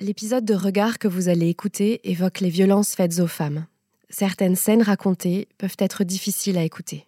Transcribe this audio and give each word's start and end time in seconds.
L'épisode 0.00 0.46
de 0.46 0.54
Regard 0.54 0.98
que 0.98 1.08
vous 1.08 1.28
allez 1.28 1.48
écouter 1.48 2.08
évoque 2.10 2.40
les 2.40 2.48
violences 2.48 2.94
faites 2.94 3.20
aux 3.20 3.26
femmes. 3.26 3.66
Certaines 4.08 4.56
scènes 4.56 4.82
racontées 4.82 5.46
peuvent 5.58 5.76
être 5.78 6.04
difficiles 6.04 6.56
à 6.56 6.62
écouter. 6.62 7.06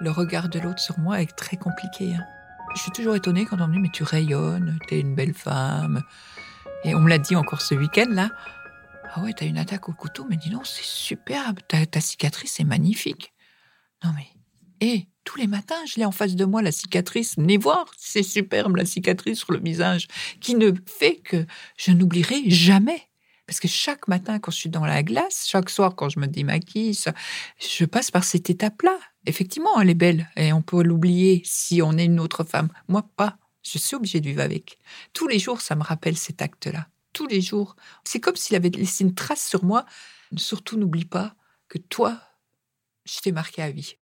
Le 0.00 0.10
regard 0.10 0.48
de 0.48 0.58
l'autre 0.58 0.80
sur 0.80 0.98
moi 0.98 1.22
est 1.22 1.36
très 1.36 1.56
compliqué. 1.56 2.14
hein. 2.14 2.24
Je 2.74 2.80
suis 2.82 2.90
toujours 2.90 3.14
étonnée 3.14 3.46
quand 3.46 3.60
on 3.60 3.68
me 3.68 3.74
dit 3.74 3.78
mais 3.78 3.88
tu 3.88 4.02
rayonnes, 4.02 4.78
t'es 4.88 5.00
une 5.00 5.14
belle 5.14 5.34
femme. 5.34 6.02
Et 6.84 6.94
on 6.94 7.00
me 7.00 7.08
l'a 7.08 7.18
dit 7.18 7.36
encore 7.36 7.62
ce 7.62 7.74
week-end 7.74 8.08
là. 8.10 8.28
Ah 9.14 9.22
ouais, 9.22 9.32
t'as 9.32 9.46
une 9.46 9.56
attaque 9.56 9.88
au 9.88 9.92
couteau, 9.92 10.26
mais 10.28 10.36
dis 10.36 10.50
donc, 10.50 10.66
c'est 10.66 10.82
superbe. 10.82 11.60
Ta, 11.68 11.86
ta 11.86 12.00
cicatrice 12.00 12.60
est 12.60 12.64
magnifique. 12.64 13.32
Non 14.04 14.10
mais, 14.14 14.26
et 14.80 15.06
tous 15.24 15.38
les 15.38 15.46
matins, 15.46 15.84
je 15.86 15.96
l'ai 15.96 16.04
en 16.04 16.12
face 16.12 16.36
de 16.36 16.44
moi, 16.44 16.62
la 16.62 16.72
cicatrice. 16.72 17.36
Venez 17.36 17.58
voir, 17.58 17.90
c'est 17.96 18.22
superbe, 18.22 18.76
la 18.76 18.84
cicatrice 18.84 19.40
sur 19.40 19.52
le 19.52 19.58
visage, 19.58 20.06
qui 20.40 20.54
ne 20.54 20.72
fait 20.86 21.16
que 21.16 21.44
je 21.76 21.90
n'oublierai 21.90 22.48
jamais. 22.48 23.02
Parce 23.46 23.60
que 23.60 23.68
chaque 23.68 24.08
matin, 24.08 24.38
quand 24.38 24.50
je 24.50 24.56
suis 24.56 24.70
dans 24.70 24.84
la 24.84 25.02
glace, 25.02 25.46
chaque 25.48 25.70
soir, 25.70 25.94
quand 25.94 26.08
je 26.08 26.18
me 26.18 26.26
démaquille, 26.26 26.98
je 27.58 27.84
passe 27.84 28.10
par 28.10 28.24
cette 28.24 28.50
étape-là. 28.50 28.98
Effectivement, 29.24 29.80
elle 29.80 29.90
est 29.90 29.94
belle 29.94 30.28
et 30.36 30.52
on 30.52 30.62
peut 30.62 30.82
l'oublier 30.82 31.42
si 31.44 31.80
on 31.82 31.96
est 31.96 32.04
une 32.04 32.20
autre 32.20 32.44
femme. 32.44 32.68
Moi, 32.88 33.08
pas. 33.16 33.38
Je 33.62 33.78
suis 33.78 33.96
obligée 33.96 34.20
de 34.20 34.28
vivre 34.28 34.42
avec. 34.42 34.78
Tous 35.12 35.26
les 35.26 35.40
jours, 35.40 35.60
ça 35.60 35.74
me 35.74 35.82
rappelle 35.82 36.16
cet 36.16 36.40
acte-là. 36.40 36.88
Tous 37.12 37.26
les 37.26 37.40
jours. 37.40 37.74
C'est 38.04 38.20
comme 38.20 38.36
s'il 38.36 38.56
avait 38.56 38.68
laissé 38.68 39.02
une 39.02 39.14
trace 39.14 39.44
sur 39.44 39.64
moi. 39.64 39.86
Surtout, 40.36 40.76
n'oublie 40.76 41.04
pas 41.04 41.34
que 41.68 41.78
toi, 41.78 42.20
je 43.04 43.18
t'ai 43.18 43.32
marqué 43.32 43.62
à 43.62 43.70
vie. 43.70 43.96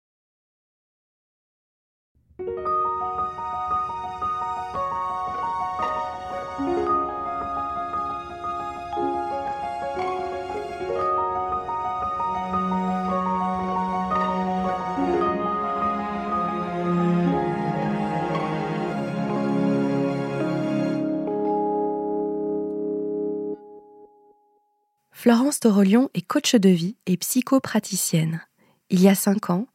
Florence 25.23 25.61
Torolion 25.61 26.09
est 26.13 26.22
coach 26.28 26.55
de 26.55 26.67
vie 26.67 26.97
et 27.05 27.16
psychopraticienne. 27.16 28.41
Il 28.89 29.02
y 29.02 29.07
a 29.07 29.16
cinq 29.16 29.50
ans, 29.50 29.67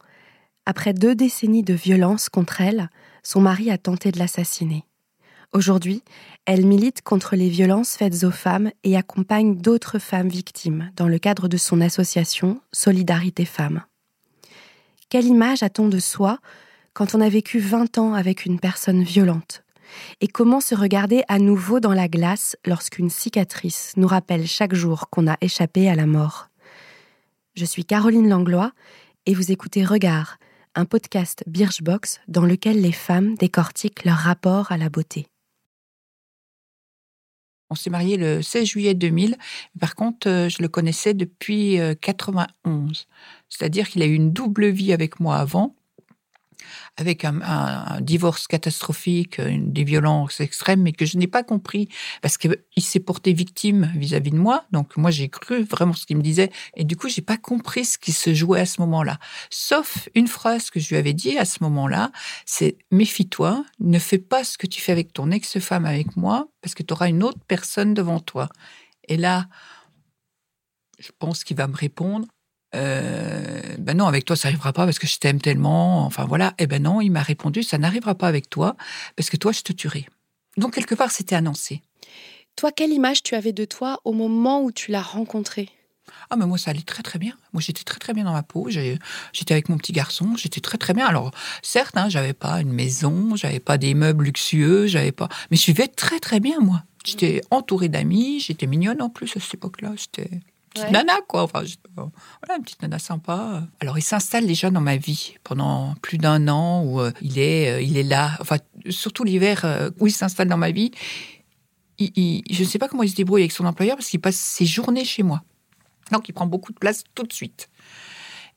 après 0.69 0.93
deux 0.93 1.15
décennies 1.15 1.63
de 1.63 1.73
violence 1.73 2.29
contre 2.29 2.61
elle, 2.61 2.91
son 3.23 3.41
mari 3.41 3.71
a 3.71 3.79
tenté 3.79 4.11
de 4.11 4.19
l'assassiner. 4.19 4.83
Aujourd'hui, 5.51 6.03
elle 6.45 6.63
milite 6.63 7.01
contre 7.01 7.35
les 7.35 7.49
violences 7.49 7.97
faites 7.97 8.23
aux 8.23 8.29
femmes 8.29 8.69
et 8.83 8.95
accompagne 8.95 9.57
d'autres 9.57 9.97
femmes 9.97 10.27
victimes 10.27 10.91
dans 10.95 11.07
le 11.07 11.17
cadre 11.17 11.47
de 11.47 11.57
son 11.57 11.81
association 11.81 12.61
Solidarité 12.71 13.45
Femmes. 13.45 13.81
Quelle 15.09 15.25
image 15.25 15.63
a-t-on 15.63 15.87
de 15.87 15.97
soi 15.97 16.37
quand 16.93 17.15
on 17.15 17.21
a 17.21 17.29
vécu 17.29 17.57
20 17.57 17.97
ans 17.97 18.13
avec 18.13 18.45
une 18.45 18.59
personne 18.59 19.01
violente? 19.01 19.63
Et 20.21 20.27
comment 20.27 20.61
se 20.61 20.75
regarder 20.75 21.23
à 21.29 21.39
nouveau 21.39 21.79
dans 21.79 21.95
la 21.95 22.07
glace 22.07 22.55
lorsqu'une 22.63 23.09
cicatrice 23.09 23.93
nous 23.97 24.07
rappelle 24.07 24.45
chaque 24.45 24.75
jour 24.75 25.09
qu'on 25.09 25.27
a 25.27 25.37
échappé 25.41 25.89
à 25.89 25.95
la 25.95 26.05
mort? 26.05 26.49
Je 27.55 27.65
suis 27.65 27.85
Caroline 27.85 28.29
Langlois 28.29 28.71
et 29.25 29.33
vous 29.33 29.51
écoutez 29.51 29.83
Regard, 29.83 30.37
un 30.75 30.85
podcast 30.85 31.43
Birchbox 31.47 32.21
dans 32.27 32.45
lequel 32.45 32.81
les 32.81 32.91
femmes 32.91 33.35
décortiquent 33.35 34.05
leur 34.05 34.17
rapport 34.17 34.71
à 34.71 34.77
la 34.77 34.89
beauté. 34.89 35.27
On 37.69 37.75
s'est 37.75 37.91
marié 37.91 38.17
le 38.17 38.41
16 38.41 38.65
juillet 38.65 38.93
2000. 38.95 39.37
Par 39.79 39.95
contre, 39.95 40.27
euh, 40.27 40.49
je 40.49 40.61
le 40.61 40.67
connaissais 40.67 41.13
depuis 41.13 41.79
euh, 41.79 41.93
91. 41.93 43.07
C'est-à-dire 43.47 43.87
qu'il 43.87 44.01
a 44.01 44.05
eu 44.05 44.13
une 44.13 44.31
double 44.31 44.69
vie 44.69 44.91
avec 44.91 45.19
moi 45.19 45.37
avant, 45.37 45.75
avec 46.97 47.25
un, 47.25 47.99
divorce 48.01 48.47
catastrophique, 48.47 49.41
des 49.41 49.83
violences 49.83 50.39
extrêmes, 50.39 50.81
mais 50.81 50.91
que 50.91 51.05
je 51.05 51.17
n'ai 51.17 51.27
pas 51.27 51.43
compris 51.43 51.89
parce 52.21 52.37
qu'il 52.37 52.57
s'est 52.77 52.99
porté 52.99 53.33
victime 53.33 53.91
vis-à-vis 53.95 54.31
de 54.31 54.37
moi. 54.37 54.65
Donc 54.71 54.97
moi, 54.97 55.11
j'ai 55.11 55.29
cru 55.29 55.63
vraiment 55.63 55.93
ce 55.93 56.05
qu'il 56.05 56.17
me 56.17 56.21
disait, 56.21 56.51
et 56.75 56.83
du 56.83 56.95
coup, 56.95 57.09
j'ai 57.09 57.21
pas 57.21 57.37
compris 57.37 57.85
ce 57.85 57.97
qui 57.97 58.11
se 58.11 58.33
jouait 58.33 58.61
à 58.61 58.65
ce 58.65 58.81
moment-là. 58.81 59.19
Sauf 59.49 60.09
une 60.15 60.27
phrase 60.27 60.69
que 60.69 60.79
je 60.79 60.89
lui 60.89 60.97
avais 60.97 61.13
dit 61.13 61.37
à 61.37 61.45
ce 61.45 61.63
moment-là, 61.63 62.11
c'est 62.45 62.77
méfie-toi, 62.91 63.63
ne 63.79 63.99
fais 63.99 64.17
pas 64.17 64.43
ce 64.43 64.57
que 64.57 64.67
tu 64.67 64.81
fais 64.81 64.91
avec 64.91 65.13
ton 65.13 65.31
ex-femme 65.31 65.85
avec 65.85 66.15
moi, 66.15 66.47
parce 66.61 66.75
que 66.75 66.83
tu 66.83 66.93
auras 66.93 67.09
une 67.09 67.23
autre 67.23 67.39
personne 67.47 67.93
devant 67.93 68.19
toi. 68.19 68.49
Et 69.07 69.17
là, 69.17 69.47
je 70.99 71.11
pense 71.17 71.43
qu'il 71.43 71.57
va 71.57 71.67
me 71.67 71.75
répondre. 71.75 72.27
Euh, 72.75 73.61
ben 73.79 73.97
non, 73.97 74.07
avec 74.07 74.25
toi, 74.25 74.35
ça 74.35 74.47
n'arrivera 74.47 74.73
pas 74.73 74.85
parce 74.85 74.99
que 74.99 75.07
je 75.07 75.17
t'aime 75.17 75.41
tellement. 75.41 76.05
Enfin 76.05 76.25
voilà. 76.25 76.53
Eh 76.59 76.67
ben 76.67 76.81
non, 76.83 77.01
il 77.01 77.09
m'a 77.09 77.23
répondu, 77.23 77.63
ça 77.63 77.77
n'arrivera 77.77 78.15
pas 78.15 78.27
avec 78.27 78.49
toi 78.49 78.75
parce 79.15 79.29
que 79.29 79.37
toi, 79.37 79.51
je 79.51 79.61
te 79.61 79.73
tuerai. 79.73 80.07
Donc 80.57 80.75
quelque 80.75 80.95
part, 80.95 81.11
c'était 81.11 81.35
annoncé. 81.35 81.81
Toi, 82.55 82.71
quelle 82.71 82.91
image 82.91 83.23
tu 83.23 83.35
avais 83.35 83.53
de 83.53 83.65
toi 83.65 83.99
au 84.03 84.11
moment 84.11 84.61
où 84.61 84.71
tu 84.71 84.91
l'as 84.91 85.01
rencontré? 85.01 85.69
Ah, 86.29 86.35
mais 86.35 86.45
moi, 86.45 86.57
ça 86.57 86.71
allait 86.71 86.81
très 86.81 87.03
très 87.03 87.19
bien. 87.19 87.33
Moi, 87.53 87.61
j'étais 87.61 87.83
très 87.83 87.99
très 87.99 88.13
bien 88.13 88.23
dans 88.23 88.33
ma 88.33 88.43
peau. 88.43 88.67
J'étais 88.69 89.53
avec 89.53 89.69
mon 89.69 89.77
petit 89.77 89.91
garçon. 89.93 90.35
J'étais 90.35 90.59
très 90.59 90.77
très 90.77 90.93
bien. 90.93 91.05
Alors, 91.05 91.31
certes, 91.61 91.97
hein, 91.97 92.09
j'avais 92.09 92.33
pas 92.33 92.61
une 92.61 92.71
maison, 92.71 93.35
j'avais 93.35 93.59
pas 93.59 93.77
des 93.77 93.93
meubles 93.93 94.25
luxueux, 94.25 94.87
j'avais 94.87 95.11
pas. 95.11 95.29
Mais 95.51 95.57
je 95.57 95.65
vivais 95.67 95.87
très 95.87 96.19
très 96.19 96.39
bien, 96.39 96.59
moi. 96.59 96.83
J'étais 97.05 97.41
entourée 97.51 97.89
d'amis. 97.89 98.39
J'étais 98.39 98.67
mignonne 98.67 99.01
en 99.01 99.09
plus 99.09 99.35
à 99.37 99.39
cette 99.39 99.53
époque-là. 99.53 99.93
Petite 100.69 100.85
Ouais. 100.85 100.91
nana, 100.91 101.13
quoi. 101.27 101.43
Enfin, 101.43 101.63
j'étais- 101.63 101.89
voilà, 101.95 102.57
une 102.57 102.63
petite 102.63 102.81
nana 102.81 102.99
sympa. 102.99 103.63
Alors, 103.79 103.97
il 103.97 104.01
s'installe 104.01 104.45
déjà 104.47 104.69
dans 104.71 104.81
ma 104.81 104.97
vie 104.97 105.35
pendant 105.43 105.95
plus 106.01 106.17
d'un 106.17 106.47
an 106.47 106.83
où 106.83 106.99
euh, 107.01 107.11
il 107.21 107.37
est, 107.39 107.71
euh, 107.71 107.81
il 107.81 107.97
est 107.97 108.03
là. 108.03 108.37
Enfin, 108.39 108.57
surtout 108.89 109.23
l'hiver 109.23 109.61
euh, 109.65 109.89
où 109.99 110.07
il 110.07 110.11
s'installe 110.11 110.47
dans 110.47 110.57
ma 110.57 110.71
vie. 110.71 110.91
Il- 111.97 112.11
il- 112.15 112.43
je 112.49 112.63
ne 112.63 112.67
sais 112.67 112.79
pas 112.79 112.87
comment 112.87 113.03
il 113.03 113.09
se 113.09 113.15
débrouille 113.15 113.41
avec 113.41 113.51
son 113.51 113.65
employeur 113.65 113.97
parce 113.97 114.07
qu'il 114.09 114.21
passe 114.21 114.37
ses 114.37 114.65
journées 114.65 115.05
chez 115.05 115.23
moi. 115.23 115.43
Donc, 116.11 116.29
il 116.29 116.33
prend 116.33 116.45
beaucoup 116.47 116.71
de 116.71 116.77
place 116.79 117.03
tout 117.13 117.23
de 117.23 117.33
suite. 117.33 117.69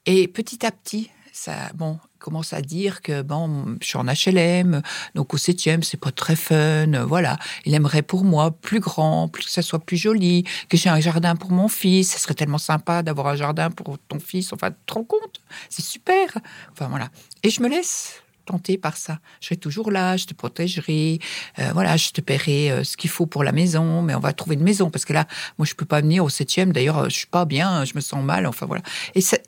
Et 0.07 0.29
petit 0.29 0.65
à 0.65 0.71
petit, 0.71 1.11
ça, 1.33 1.71
bon, 1.75 1.99
commence 2.23 2.53
à 2.53 2.63
dire 2.63 3.03
que 3.03 3.21
bon, 3.23 3.77
je 3.81 3.87
suis 3.87 3.99
en 3.99 4.05
HLM, 4.05 4.81
donc 5.15 5.35
au 5.35 5.37
septième, 5.37 5.83
c'est 5.83 6.01
pas 6.01 6.13
très 6.13 6.37
fun, 6.37 7.05
voilà. 7.07 7.37
Il 7.67 7.75
aimerait 7.75 8.03
pour 8.03 8.25
moi 8.25 8.51
plus 8.53 8.81
grand, 8.81 9.29
plus 9.29 9.45
que 9.45 9.51
ça 9.51 9.63
soit 9.63 9.81
plus 9.81 9.97
joli, 9.97 10.45
que 10.69 10.77
j'ai 10.77 10.89
un 10.89 11.01
jardin 11.01 11.37
pour 11.37 11.51
mon 11.51 11.69
fils. 11.69 12.13
Ce 12.13 12.21
serait 12.21 12.35
tellement 12.35 12.59
sympa 12.59 13.03
d'avoir 13.03 13.27
un 13.29 13.37
jardin 13.37 13.71
pour 13.71 13.99
ton 13.99 14.21
fils. 14.21 14.53
Enfin, 14.53 14.71
tu 14.71 14.77
te 14.87 14.95
rends 14.95 15.05
compte? 15.05 15.41
C'est 15.69 15.85
super. 15.85 16.39
Enfin 16.73 16.89
voilà. 16.89 17.09
Et 17.43 17.51
je 17.51 17.63
me 17.63 17.69
laisse 17.69 18.23
tenter 18.45 18.79
par 18.79 18.97
ça. 18.97 19.19
Je 19.41 19.47
serai 19.47 19.57
toujours 19.57 19.91
là, 19.91 20.17
je 20.17 20.27
te 20.27 20.35
protégerai, 20.35 21.21
euh, 21.59 21.71
voilà, 21.73 21.97
je 21.97 22.11
te 22.11 22.21
paierai 22.21 22.71
euh, 22.71 22.85
ce 22.85 22.97
qu'il 22.97 23.11
faut 23.11 23.27
pour 23.27 23.45
la 23.45 23.53
maison, 23.53 24.03
mais 24.03 24.15
on 24.15 24.21
va 24.21 24.33
trouver 24.33 24.57
une 24.57 24.65
maison 24.65 24.91
parce 24.91 25.05
que 25.05 25.13
là, 25.13 25.27
moi, 25.59 25.67
je 25.67 25.75
peux 25.75 25.85
pas 25.85 26.01
venir 26.01 26.25
au 26.25 26.29
septième. 26.29 26.73
D'ailleurs, 26.73 27.09
je 27.09 27.17
suis 27.17 27.27
pas 27.27 27.45
bien, 27.45 27.85
je 27.85 27.93
me 27.95 28.01
sens 28.01 28.25
mal. 28.25 28.47
Enfin 28.47 28.67
voilà. 28.67 28.83
Et 29.15 29.21
ça, 29.21 29.39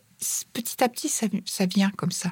petit 0.53 0.83
à 0.83 0.89
petit, 0.89 1.09
ça, 1.09 1.27
ça 1.45 1.67
vient 1.67 1.91
comme 1.97 2.13
ça. 2.13 2.31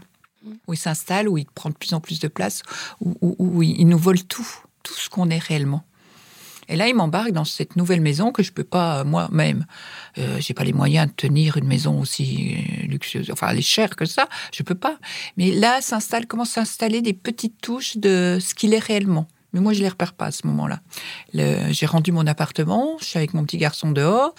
Où 0.66 0.74
il 0.74 0.76
s'installe, 0.76 1.28
où 1.28 1.38
il 1.38 1.46
prend 1.46 1.70
de 1.70 1.74
plus 1.74 1.94
en 1.94 2.00
plus 2.00 2.18
de 2.20 2.28
place, 2.28 2.62
où, 3.00 3.62
il 3.62 3.86
nous 3.86 3.98
vole 3.98 4.22
tout, 4.22 4.48
tout 4.82 4.94
ce 4.94 5.08
qu'on 5.08 5.30
est 5.30 5.38
réellement. 5.38 5.84
Et 6.68 6.76
là, 6.76 6.88
il 6.88 6.94
m'embarque 6.94 7.32
dans 7.32 7.44
cette 7.44 7.76
nouvelle 7.76 8.00
maison 8.00 8.32
que 8.32 8.42
je 8.42 8.52
peux 8.52 8.64
pas 8.64 9.00
euh, 9.00 9.04
moi-même. 9.04 9.66
Euh, 10.18 10.38
j'ai 10.40 10.54
pas 10.54 10.64
les 10.64 10.72
moyens 10.72 11.08
de 11.08 11.12
tenir 11.12 11.56
une 11.56 11.66
maison 11.66 12.00
aussi 12.00 12.56
euh, 12.56 12.86
luxueuse. 12.86 13.30
Enfin, 13.30 13.48
elle 13.48 13.58
est 13.58 13.62
chère 13.62 13.96
que 13.96 14.06
ça. 14.06 14.28
Je 14.54 14.62
peux 14.62 14.74
pas. 14.74 14.96
Mais 15.36 15.50
là, 15.50 15.80
s'installe, 15.80 16.26
commence 16.26 16.56
à 16.56 16.64
s'installer 16.64 17.02
des 17.02 17.12
petites 17.12 17.60
touches 17.60 17.96
de 17.96 18.38
ce 18.40 18.54
qu'il 18.54 18.74
est 18.74 18.78
réellement. 18.78 19.26
Mais 19.52 19.60
moi, 19.60 19.72
je 19.72 19.80
les 19.80 19.88
repère 19.88 20.14
pas 20.14 20.26
à 20.26 20.30
ce 20.30 20.46
moment-là. 20.46 20.80
J'ai 21.34 21.86
rendu 21.86 22.10
mon 22.10 22.26
appartement. 22.26 22.96
Je 23.00 23.04
suis 23.04 23.18
avec 23.18 23.34
mon 23.34 23.44
petit 23.44 23.58
garçon 23.58 23.90
dehors. 23.90 24.34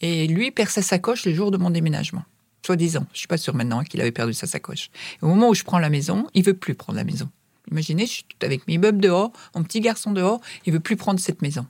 Et 0.00 0.26
lui 0.26 0.50
perd 0.50 0.70
sa 0.70 0.82
sacoche 0.82 1.26
le 1.26 1.34
jour 1.34 1.50
de 1.52 1.58
mon 1.58 1.70
déménagement. 1.70 2.24
Soi-disant. 2.68 3.06
Je 3.14 3.20
suis 3.20 3.26
pas 3.26 3.38
sûre 3.38 3.54
maintenant 3.54 3.82
qu'il 3.82 3.98
avait 4.02 4.12
perdu 4.12 4.34
sa 4.34 4.46
sacoche. 4.46 4.90
Au 5.22 5.26
moment 5.26 5.48
où 5.48 5.54
je 5.54 5.64
prends 5.64 5.78
la 5.78 5.88
maison, 5.88 6.26
il 6.34 6.44
veut 6.44 6.52
plus 6.52 6.74
prendre 6.74 6.98
la 6.98 7.04
maison. 7.04 7.30
Imaginez, 7.70 8.04
je 8.04 8.12
suis 8.12 8.26
avec 8.42 8.68
mes 8.68 8.76
meubles 8.76 9.00
dehors, 9.00 9.32
mon 9.54 9.62
petit 9.62 9.80
garçon 9.80 10.12
dehors, 10.12 10.42
il 10.66 10.74
veut 10.74 10.80
plus 10.80 10.96
prendre 10.96 11.18
cette 11.18 11.40
maison. 11.40 11.66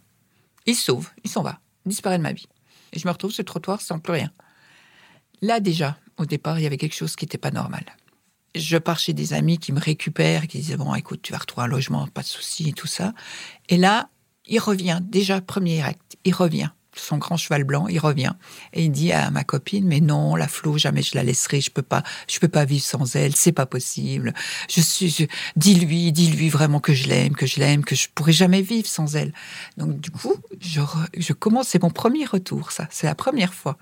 Il 0.67 0.75
sauve, 0.75 1.09
il 1.23 1.31
s'en 1.31 1.43
va, 1.43 1.61
disparaît 1.87 2.19
de 2.19 2.25
ma 2.25 2.33
vie. 2.33 2.49
Et 2.93 2.99
je 2.99 3.07
me 3.07 3.13
retrouve 3.13 3.31
sur 3.31 3.43
le 3.43 3.47
trottoir 3.47 3.81
sans 3.81 4.01
plus 4.01 4.13
rien. 4.13 4.33
Là 5.41 5.61
déjà, 5.61 5.97
au 6.17 6.27
départ, 6.27 6.59
il 6.59 6.65
y 6.65 6.67
avait 6.67 6.79
quelque 6.79 6.97
chose 6.97 7.15
qui 7.15 7.27
n'était 7.27 7.39
pas 7.39 7.53
normal. 7.53 7.85
Je 8.57 8.77
pars 8.77 8.99
chez 8.99 9.13
des 9.13 9.35
amis 9.35 9.59
qui 9.59 9.71
me 9.71 9.79
récupèrent, 9.79 10.49
qui 10.49 10.59
disaient 10.59 10.77
bon, 10.77 10.97
écoute, 10.97 11.23
tu 11.23 11.31
vas 11.31 11.39
retrouver 11.39 11.67
un 11.67 11.69
logement, 11.69 12.09
pas 12.09 12.23
de 12.23 12.27
souci 12.27 12.71
et 12.71 12.73
tout 12.73 12.89
ça. 12.89 13.15
Et 13.69 13.77
là, 13.77 14.09
il 14.47 14.59
revient. 14.59 14.99
Déjà, 15.01 15.41
premier 15.41 15.81
acte, 15.81 16.17
il 16.25 16.35
revient. 16.35 16.71
Son 16.99 17.19
grand 17.19 17.37
cheval 17.37 17.65
blanc, 17.65 17.87
il 17.89 17.99
revient 17.99 18.33
et 18.73 18.85
il 18.85 18.91
dit 18.91 19.13
à 19.13 19.31
ma 19.31 19.45
copine 19.45 19.87
mais 19.87 20.01
non 20.01 20.37
la 20.37 20.49
Flo 20.49 20.79
jamais 20.79 21.03
je 21.03 21.15
la 21.15 21.23
laisserai, 21.23 21.61
je 21.61 21.71
peux 21.71 21.83
pas, 21.83 22.03
je 22.29 22.39
peux 22.39 22.49
pas 22.49 22.65
vivre 22.65 22.85
sans 22.85 23.17
elle, 23.17 23.35
c'est 23.35 23.53
pas 23.53 23.67
possible. 23.67 24.35
Je 24.69 24.81
suis, 24.81 25.29
dis-lui, 25.57 26.13
dis-lui 26.13 26.49
vraiment 26.49 26.81
que 26.81 26.95
je 26.95 27.09
l'aime, 27.09 27.35
que 27.35 27.47
je 27.47 27.59
l'aime, 27.59 27.85
que 27.85 27.95
je 27.95 28.09
pourrais 28.15 28.33
jamais 28.33 28.63
vivre 28.63 28.87
sans 28.87 29.17
elle. 29.17 29.33
Donc 29.77 30.01
du 30.01 30.11
coup 30.11 30.35
je, 30.61 31.33
commence, 31.33 31.69
c'est 31.69 31.83
mon 31.83 31.91
premier 31.91 32.25
retour 32.25 32.73
ça, 32.73 32.87
c'est 32.91 33.07
la 33.07 33.15
première 33.15 33.55
fois. 33.55 33.77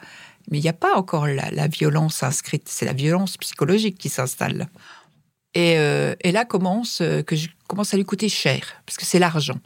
Mais 0.51 0.59
il 0.59 0.63
n'y 0.63 0.69
a 0.69 0.75
pas 0.75 0.95
encore 0.95 1.27
la, 1.27 1.67
violence 1.67 2.23
inscrite, 2.23 2.69
c'est 2.69 2.87
la 2.87 2.93
violence 2.93 3.37
psychologique 3.37 3.99
qui 3.99 4.09
s'installe. 4.09 4.69
Et, 5.55 5.79
euh, 5.79 6.15
et, 6.21 6.33
là 6.33 6.45
commence 6.45 7.01
euh, 7.01 7.23
que 7.23 7.35
je 7.35 7.49
commence 7.67 7.95
à 7.95 7.97
lui 7.97 8.05
coûter 8.05 8.29
cher 8.29 8.83
parce 8.85 8.97
que 8.97 9.05
c'est 9.05 9.19
l'argent. 9.19 9.59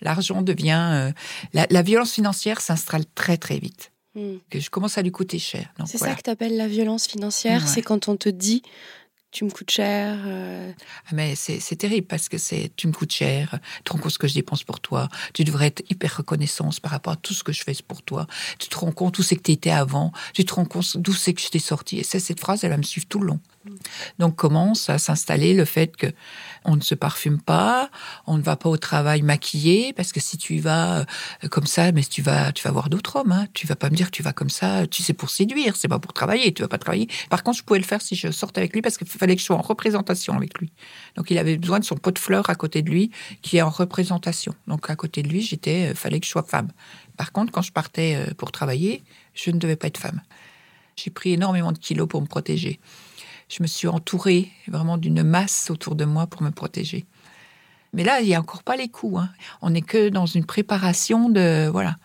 L'argent 0.00 0.42
devient 0.42 0.88
euh, 0.92 1.12
la, 1.52 1.82
violence 1.82 2.12
financière 2.12 2.60
s'installe 2.60 3.04
très 3.14 3.36
très 3.36 3.58
vite. 3.58 3.92
Hmm. 4.14 4.36
Que 4.50 4.60
je 4.60 4.70
commence 4.70 4.96
à 4.98 5.02
lui 5.02 5.12
coûter 5.12 5.38
cher. 5.38 5.72
C'est 5.84 5.98
ça 5.98 6.14
que 6.14 6.22
tu 6.22 6.30
appelles 6.30 6.56
la 6.56 6.68
violence 6.68 7.06
financière, 7.06 7.66
c'est 7.68 7.82
quand 7.82 8.08
on 8.08 8.16
te 8.16 8.28
dit 8.28 8.62
tu 9.36 9.44
me 9.44 9.50
coûtes 9.50 9.70
cher. 9.70 10.18
Euh. 10.26 10.72
Ah, 11.06 11.10
mais 11.12 11.34
c'est 11.34 11.76
terrible 11.76 12.06
parce 12.06 12.30
que 12.30 12.38
c'est 12.38 12.72
tu 12.76 12.86
me 12.86 12.92
coûtes 12.92 13.12
cher, 13.12 13.58
tu 13.78 13.82
te 13.84 13.92
rends 13.92 13.98
compte 13.98 14.12
ce 14.12 14.18
que 14.18 14.28
je 14.28 14.34
dépense 14.34 14.64
pour 14.64 14.80
toi, 14.80 15.08
tu 15.34 15.44
devrais 15.44 15.66
être 15.66 15.82
hyper 15.90 16.16
reconnaissance 16.16 16.80
par 16.80 16.90
rapport 16.90 17.12
à 17.12 17.16
tout 17.16 17.34
ce 17.34 17.44
que 17.44 17.52
je 17.52 17.62
fais 17.62 17.74
pour 17.86 18.02
toi, 18.02 18.26
tu 18.58 18.68
te 18.68 18.78
rends 18.78 18.92
compte 18.92 19.18
où 19.18 19.22
c'est 19.22 19.36
que 19.36 19.42
tu 19.42 19.52
étais 19.52 19.70
avant, 19.70 20.12
tu 20.32 20.46
te 20.46 20.54
rends 20.54 20.64
compte 20.64 20.96
d'où 20.96 21.12
c'est 21.12 21.34
que 21.34 21.42
je 21.42 21.48
t'ai 21.48 21.58
sorti. 21.58 21.98
Et 21.98 22.02
cette 22.02 22.40
phrase, 22.40 22.64
elle 22.64 22.70
va 22.70 22.78
me 22.78 22.82
suivre 22.82 23.06
tout 23.06 23.18
le 23.18 23.26
long. 23.26 23.40
Donc 24.18 24.36
commence 24.36 24.88
à 24.90 24.98
s'installer 24.98 25.54
le 25.54 25.64
fait 25.64 25.96
que 25.96 26.06
on 26.64 26.76
ne 26.76 26.80
se 26.80 26.94
parfume 26.94 27.40
pas, 27.40 27.90
on 28.26 28.36
ne 28.36 28.42
va 28.42 28.56
pas 28.56 28.68
au 28.68 28.76
travail 28.76 29.22
maquillé 29.22 29.92
parce 29.92 30.12
que 30.12 30.20
si 30.20 30.36
tu 30.36 30.56
y 30.56 30.58
vas 30.58 31.00
euh, 31.00 31.04
comme 31.50 31.66
ça, 31.66 31.92
mais 31.92 32.02
tu 32.02 32.22
vas 32.22 32.52
tu 32.52 32.64
vas 32.64 32.72
voir 32.72 32.88
d'autres 32.88 33.16
hommes. 33.16 33.32
Hein. 33.32 33.46
Tu 33.54 33.66
vas 33.66 33.76
pas 33.76 33.88
me 33.88 33.94
dire 33.94 34.10
tu 34.10 34.22
vas 34.22 34.32
comme 34.32 34.50
ça, 34.50 34.86
tu 34.86 35.02
sais 35.02 35.12
pour 35.12 35.30
séduire, 35.30 35.76
c'est 35.76 35.88
pas 35.88 35.98
pour 35.98 36.12
travailler. 36.12 36.52
Tu 36.52 36.62
vas 36.62 36.68
pas 36.68 36.78
travailler. 36.78 37.08
Par 37.30 37.42
contre, 37.42 37.58
je 37.58 37.62
pouvais 37.64 37.78
le 37.78 37.84
faire 37.84 38.02
si 38.02 38.16
je 38.16 38.30
sortais 38.30 38.60
avec 38.60 38.72
lui 38.72 38.82
parce 38.82 38.98
qu'il 38.98 39.06
fallait 39.06 39.36
que 39.36 39.40
je 39.40 39.46
sois 39.46 39.56
en 39.56 39.62
représentation 39.62 40.34
avec 40.34 40.58
lui. 40.58 40.72
Donc 41.16 41.30
il 41.30 41.38
avait 41.38 41.56
besoin 41.56 41.78
de 41.78 41.84
son 41.84 41.96
pot 41.96 42.10
de 42.10 42.18
fleurs 42.18 42.50
à 42.50 42.54
côté 42.54 42.82
de 42.82 42.90
lui 42.90 43.10
qui 43.42 43.58
est 43.58 43.62
en 43.62 43.70
représentation. 43.70 44.54
Donc 44.66 44.90
à 44.90 44.96
côté 44.96 45.22
de 45.22 45.28
lui, 45.28 45.42
j'étais, 45.42 45.92
euh, 45.92 45.94
fallait 45.94 46.20
que 46.20 46.26
je 46.26 46.30
sois 46.30 46.42
femme. 46.42 46.68
Par 47.16 47.32
contre, 47.32 47.52
quand 47.52 47.62
je 47.62 47.72
partais 47.72 48.16
euh, 48.16 48.34
pour 48.34 48.52
travailler, 48.52 49.02
je 49.34 49.50
ne 49.50 49.58
devais 49.58 49.76
pas 49.76 49.86
être 49.86 49.98
femme. 49.98 50.22
J'ai 50.96 51.10
pris 51.10 51.32
énormément 51.32 51.72
de 51.72 51.78
kilos 51.78 52.08
pour 52.08 52.22
me 52.22 52.26
protéger 52.26 52.80
je 53.48 53.62
me 53.62 53.66
suis 53.66 53.88
entourée 53.88 54.50
vraiment 54.68 54.98
d'une 54.98 55.22
masse 55.22 55.70
autour 55.70 55.94
de 55.94 56.04
moi 56.04 56.26
pour 56.26 56.42
me 56.42 56.50
protéger. 56.50 57.06
Mais 57.92 58.04
là, 58.04 58.20
il 58.20 58.26
n'y 58.26 58.34
a 58.34 58.40
encore 58.40 58.62
pas 58.62 58.76
les 58.76 58.88
coups. 58.88 59.20
Hein. 59.20 59.30
On 59.62 59.70
n'est 59.70 59.82
que 59.82 60.08
dans 60.08 60.26
une 60.26 60.44
préparation 60.44 61.30
de 61.30 61.68
voilà. 61.70 61.96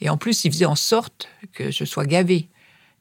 Et 0.00 0.08
en 0.08 0.16
plus, 0.16 0.44
il 0.44 0.52
faisait 0.52 0.64
en 0.64 0.76
sorte 0.76 1.28
que 1.52 1.70
je 1.70 1.84
sois 1.84 2.06
gavée. 2.06 2.48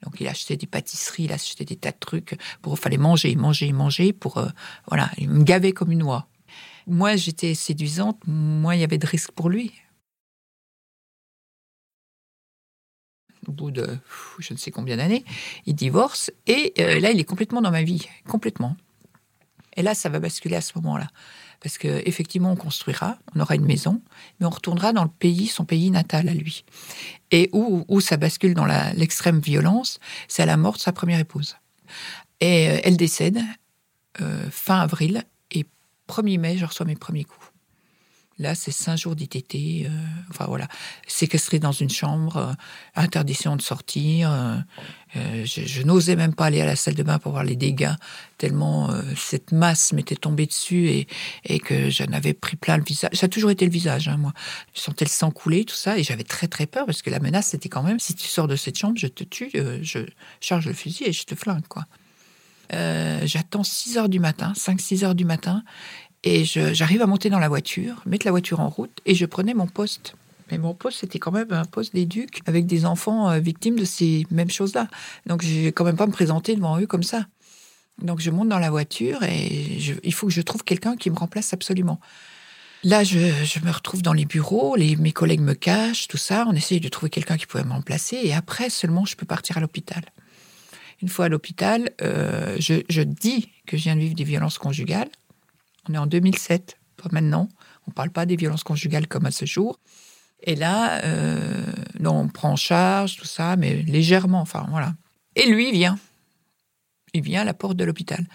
Donc, 0.04 0.16
il 0.20 0.28
achetait 0.28 0.58
des 0.58 0.68
pâtisseries, 0.68 1.24
il 1.24 1.32
achetait 1.32 1.64
des 1.64 1.78
tas 1.78 1.92
de 1.92 1.98
trucs 2.00 2.38
pour. 2.62 2.74
Il 2.74 2.80
fallait 2.80 2.98
manger, 2.98 3.36
manger, 3.36 3.72
manger 3.72 4.12
pour 4.12 4.38
euh, 4.38 4.50
voilà. 4.88 5.10
Il 5.18 5.30
me 5.30 5.44
gavait 5.44 5.72
comme 5.72 5.92
une 5.92 6.04
oie. 6.04 6.28
Moi, 6.86 7.16
j'étais 7.16 7.54
séduisante. 7.54 8.20
Moi, 8.28 8.76
il 8.76 8.82
y 8.82 8.84
avait 8.84 8.98
de 8.98 9.08
risques 9.08 9.32
pour 9.32 9.50
lui. 9.50 9.72
Au 13.48 13.52
bout 13.52 13.72
de 13.72 13.98
je 14.40 14.54
ne 14.54 14.58
sais 14.58 14.72
combien 14.72 14.98
d'années, 14.98 15.24
il 15.66 15.76
divorce 15.76 16.32
et 16.48 16.74
euh, 16.80 17.00
là 17.00 17.12
il 17.12 17.20
est 17.20 17.26
complètement 17.26 17.62
dans 17.62 17.72
ma 17.72 17.84
vie, 17.84 18.08
complètement. 18.28 18.76
Et 19.76 19.82
là 19.82 19.94
ça 19.94 20.10
va 20.10 20.20
basculer 20.20 20.56
à 20.56 20.62
ce 20.62 20.74
moment-là 20.76 21.08
parce 21.64 21.78
que 21.78 21.88
effectivement 22.06 22.52
on 22.52 22.56
construira, 22.56 23.18
on 23.34 23.40
aura 23.40 23.56
une 23.56 23.66
maison, 23.66 24.02
mais 24.40 24.46
on 24.46 24.50
retournera 24.50 24.92
dans 24.92 25.04
le 25.04 25.10
pays, 25.10 25.48
son 25.48 25.64
pays 25.64 25.90
natal 25.90 26.28
à 26.28 26.34
lui. 26.34 26.66
Et 27.32 27.50
où, 27.54 27.86
où 27.88 28.02
ça 28.02 28.18
bascule 28.18 28.54
dans 28.54 28.66
l'extrême 28.66 29.40
violence, 29.40 30.00
c'est 30.28 30.44
à 30.44 30.46
la 30.46 30.58
mort 30.58 30.74
de 30.74 30.80
sa 30.80 30.92
première 30.92 31.20
épouse. 31.20 31.56
Et 32.42 32.70
euh, 32.70 32.80
elle 32.84 32.98
décède 32.98 33.40
euh, 34.22 34.50
fin 34.52 34.82
avril 34.82 35.24
et 35.52 35.66
1er 36.10 36.38
mai, 36.38 36.58
je 36.58 36.66
reçois 36.66 36.86
mes 36.86 36.96
premiers 36.96 37.24
coups. 37.24 37.53
Là, 38.40 38.56
c'est 38.56 38.72
cinq 38.72 38.98
jours 38.98 39.16
d'ITT. 39.16 39.86
Euh, 39.86 39.90
enfin 40.30 40.46
voilà, 40.48 40.68
séquestré 41.08 41.60
dans 41.60 41.72
une 41.72 41.90
chambre, 41.90 42.38
euh, 42.38 42.54
interdiction 42.96 43.56
de 43.56 43.62
sortir. 43.62 44.32
Euh, 45.16 45.46
je, 45.46 45.84
n'osais 45.84 46.16
même 46.16 46.34
pas 46.34 46.46
aller 46.46 46.60
à 46.60 46.66
la 46.66 46.76
salle 46.76 46.96
de 46.96 47.04
bain 47.04 47.20
pour 47.20 47.34
voir 47.34 47.44
les 47.44 47.56
dégâts, 47.56 47.94
tellement 48.40 48.90
cette 49.16 49.52
masse 49.52 49.94
m'était 49.94 50.16
tombée 50.16 50.48
dessus 50.48 51.06
et, 51.44 51.60
que 51.60 51.92
j'en 51.92 52.12
avais 52.14 52.34
pris 52.34 52.58
plein 52.58 52.78
le 52.78 52.84
visage. 52.84 53.12
Ça 53.14 53.28
a 53.28 53.30
toujours 53.30 53.52
été 53.52 53.66
le 53.66 53.72
visage, 53.72 54.08
hein, 54.08 54.18
moi. 54.18 54.34
Je 54.74 54.82
sentais 54.82 55.06
le 55.06 55.12
sang 55.12 55.30
couler, 55.30 55.66
tout 55.66 55.76
ça, 55.76 56.00
et 56.00 56.04
j'avais 56.04 56.24
très 56.24 56.48
très 56.48 56.66
peur 56.66 56.88
parce 56.88 57.04
que 57.04 57.12
la 57.12 57.20
menace, 57.20 57.50
c'était 57.50 57.70
quand 57.70 57.84
même 57.84 58.00
si 58.00 58.16
tu 58.16 58.28
sors 58.28 58.48
de 58.48 58.56
cette 58.56 58.76
chambre, 58.76 58.98
je 58.98 59.06
te 59.06 59.24
tue, 59.24 59.52
je 59.84 60.00
charge 60.42 60.66
le 60.66 60.74
fusil 60.74 61.04
et 61.04 61.14
je 61.14 61.26
te 61.26 61.36
flingue, 61.36 61.68
quoi. 61.68 61.86
j'attends 62.72 63.64
6 63.64 64.00
heures 64.00 64.10
du 64.10 64.20
matin, 64.20 64.54
5-6 64.56 65.06
heures 65.06 65.16
du 65.16 65.26
matin, 65.26 65.64
et 66.24 66.46
j'arrive 66.46 67.02
à 67.02 67.08
monter 67.08 67.30
dans 67.30 67.40
la 67.40 67.50
voiture, 67.50 68.02
mettre 68.06 68.26
la 68.26 68.32
voiture 68.32 68.60
en 68.60 68.70
route, 68.70 68.98
et 69.06 69.16
je 69.16 69.26
prenais 69.26 69.54
mon 69.54 69.68
poste. 69.68 70.16
Mais 70.52 70.58
mon 70.58 70.74
poste, 70.74 71.00
c'était 71.00 71.20
quand 71.20 71.32
même 71.32 71.52
un 71.52 71.66
poste 71.66 71.94
d'éduc 71.94 72.42
avec 72.46 72.66
des 72.66 72.86
enfants 72.86 73.30
euh, 73.30 73.40
victimes 73.40 73.78
de 73.78 73.86
ces 73.86 74.26
mêmes 74.30 74.50
choses-là. 74.50 74.88
Donc, 75.26 75.44
je 75.44 75.62
vais 75.62 75.72
quand 75.72 75.86
même 75.86 75.96
pas 75.96 76.08
me 76.08 76.12
présenter 76.12 76.56
devant 76.56 76.80
eux 76.80 76.88
comme 76.88 77.04
ça. 77.04 77.26
Donc, 78.02 78.20
je 78.20 78.30
monte 78.30 78.50
dans 78.50 78.60
la 78.60 78.70
voiture 78.70 79.24
et 79.24 79.78
il 80.04 80.14
faut 80.14 80.28
que 80.28 80.34
je 80.34 80.42
trouve 80.42 80.64
quelqu'un 80.64 80.96
qui 80.96 81.10
me 81.10 81.16
remplace 81.16 81.54
absolument. 81.54 82.00
Là, 82.84 83.04
je, 83.06 83.18
me 83.64 83.72
retrouve 83.72 84.02
dans 84.02 84.12
les 84.12 84.26
bureaux, 84.26 84.76
les, 84.76 84.98
mes 84.98 85.14
collègues 85.14 85.40
me 85.40 85.54
cachent, 85.54 86.10
tout 86.10 86.18
ça. 86.18 86.46
On 86.50 86.54
essaye 86.54 86.82
de 86.82 86.90
trouver 86.90 87.10
quelqu'un 87.10 87.38
qui 87.38 87.46
pouvait 87.46 87.64
me 87.64 87.72
remplacer 87.72 88.20
et 88.22 88.34
après 88.34 88.70
seulement 88.70 89.06
je 89.06 89.16
peux 89.16 89.26
partir 89.26 89.58
à 89.58 89.62
l'hôpital. 89.62 90.04
Une 91.02 91.08
fois 91.08 91.26
à 91.26 91.30
l'hôpital, 91.30 91.92
euh, 92.02 92.58
je, 92.60 92.82
je 92.90 93.02
dis 93.02 93.50
que 93.66 93.78
je 93.78 93.84
viens 93.84 93.96
de 93.96 94.02
vivre 94.02 94.16
des 94.16 94.26
violences 94.26 94.58
conjugales. 94.58 95.10
On 95.90 95.94
est 95.94 95.98
en 95.98 96.08
2007, 96.08 96.78
pas 96.98 97.10
maintenant. 97.12 97.50
On 97.88 97.92
ne 97.92 97.94
parle 97.94 98.12
pas 98.12 98.26
des 98.26 98.36
violences 98.36 98.64
conjugales 98.64 99.08
comme 99.08 99.26
à 99.26 99.32
ce 99.32 99.46
jour. 99.46 99.80
Et 100.44 100.56
là, 100.56 101.04
euh, 101.06 101.64
on 102.06 102.28
prend 102.28 102.52
en 102.52 102.56
charge 102.56 103.18
tout 103.18 103.26
ça, 103.26 103.56
mais 103.56 103.82
légèrement, 103.84 104.42
enfin 104.42 104.66
voilà. 104.70 104.94
Et 105.36 105.46
lui, 105.46 105.70
il 105.70 105.74
vient. 105.74 105.98
Il 107.14 107.22
vient 107.22 107.42
à 107.42 107.46
la 107.46 107.54
porte 107.54 107.78
de 107.78 107.84
l'hôpital. 107.84 108.26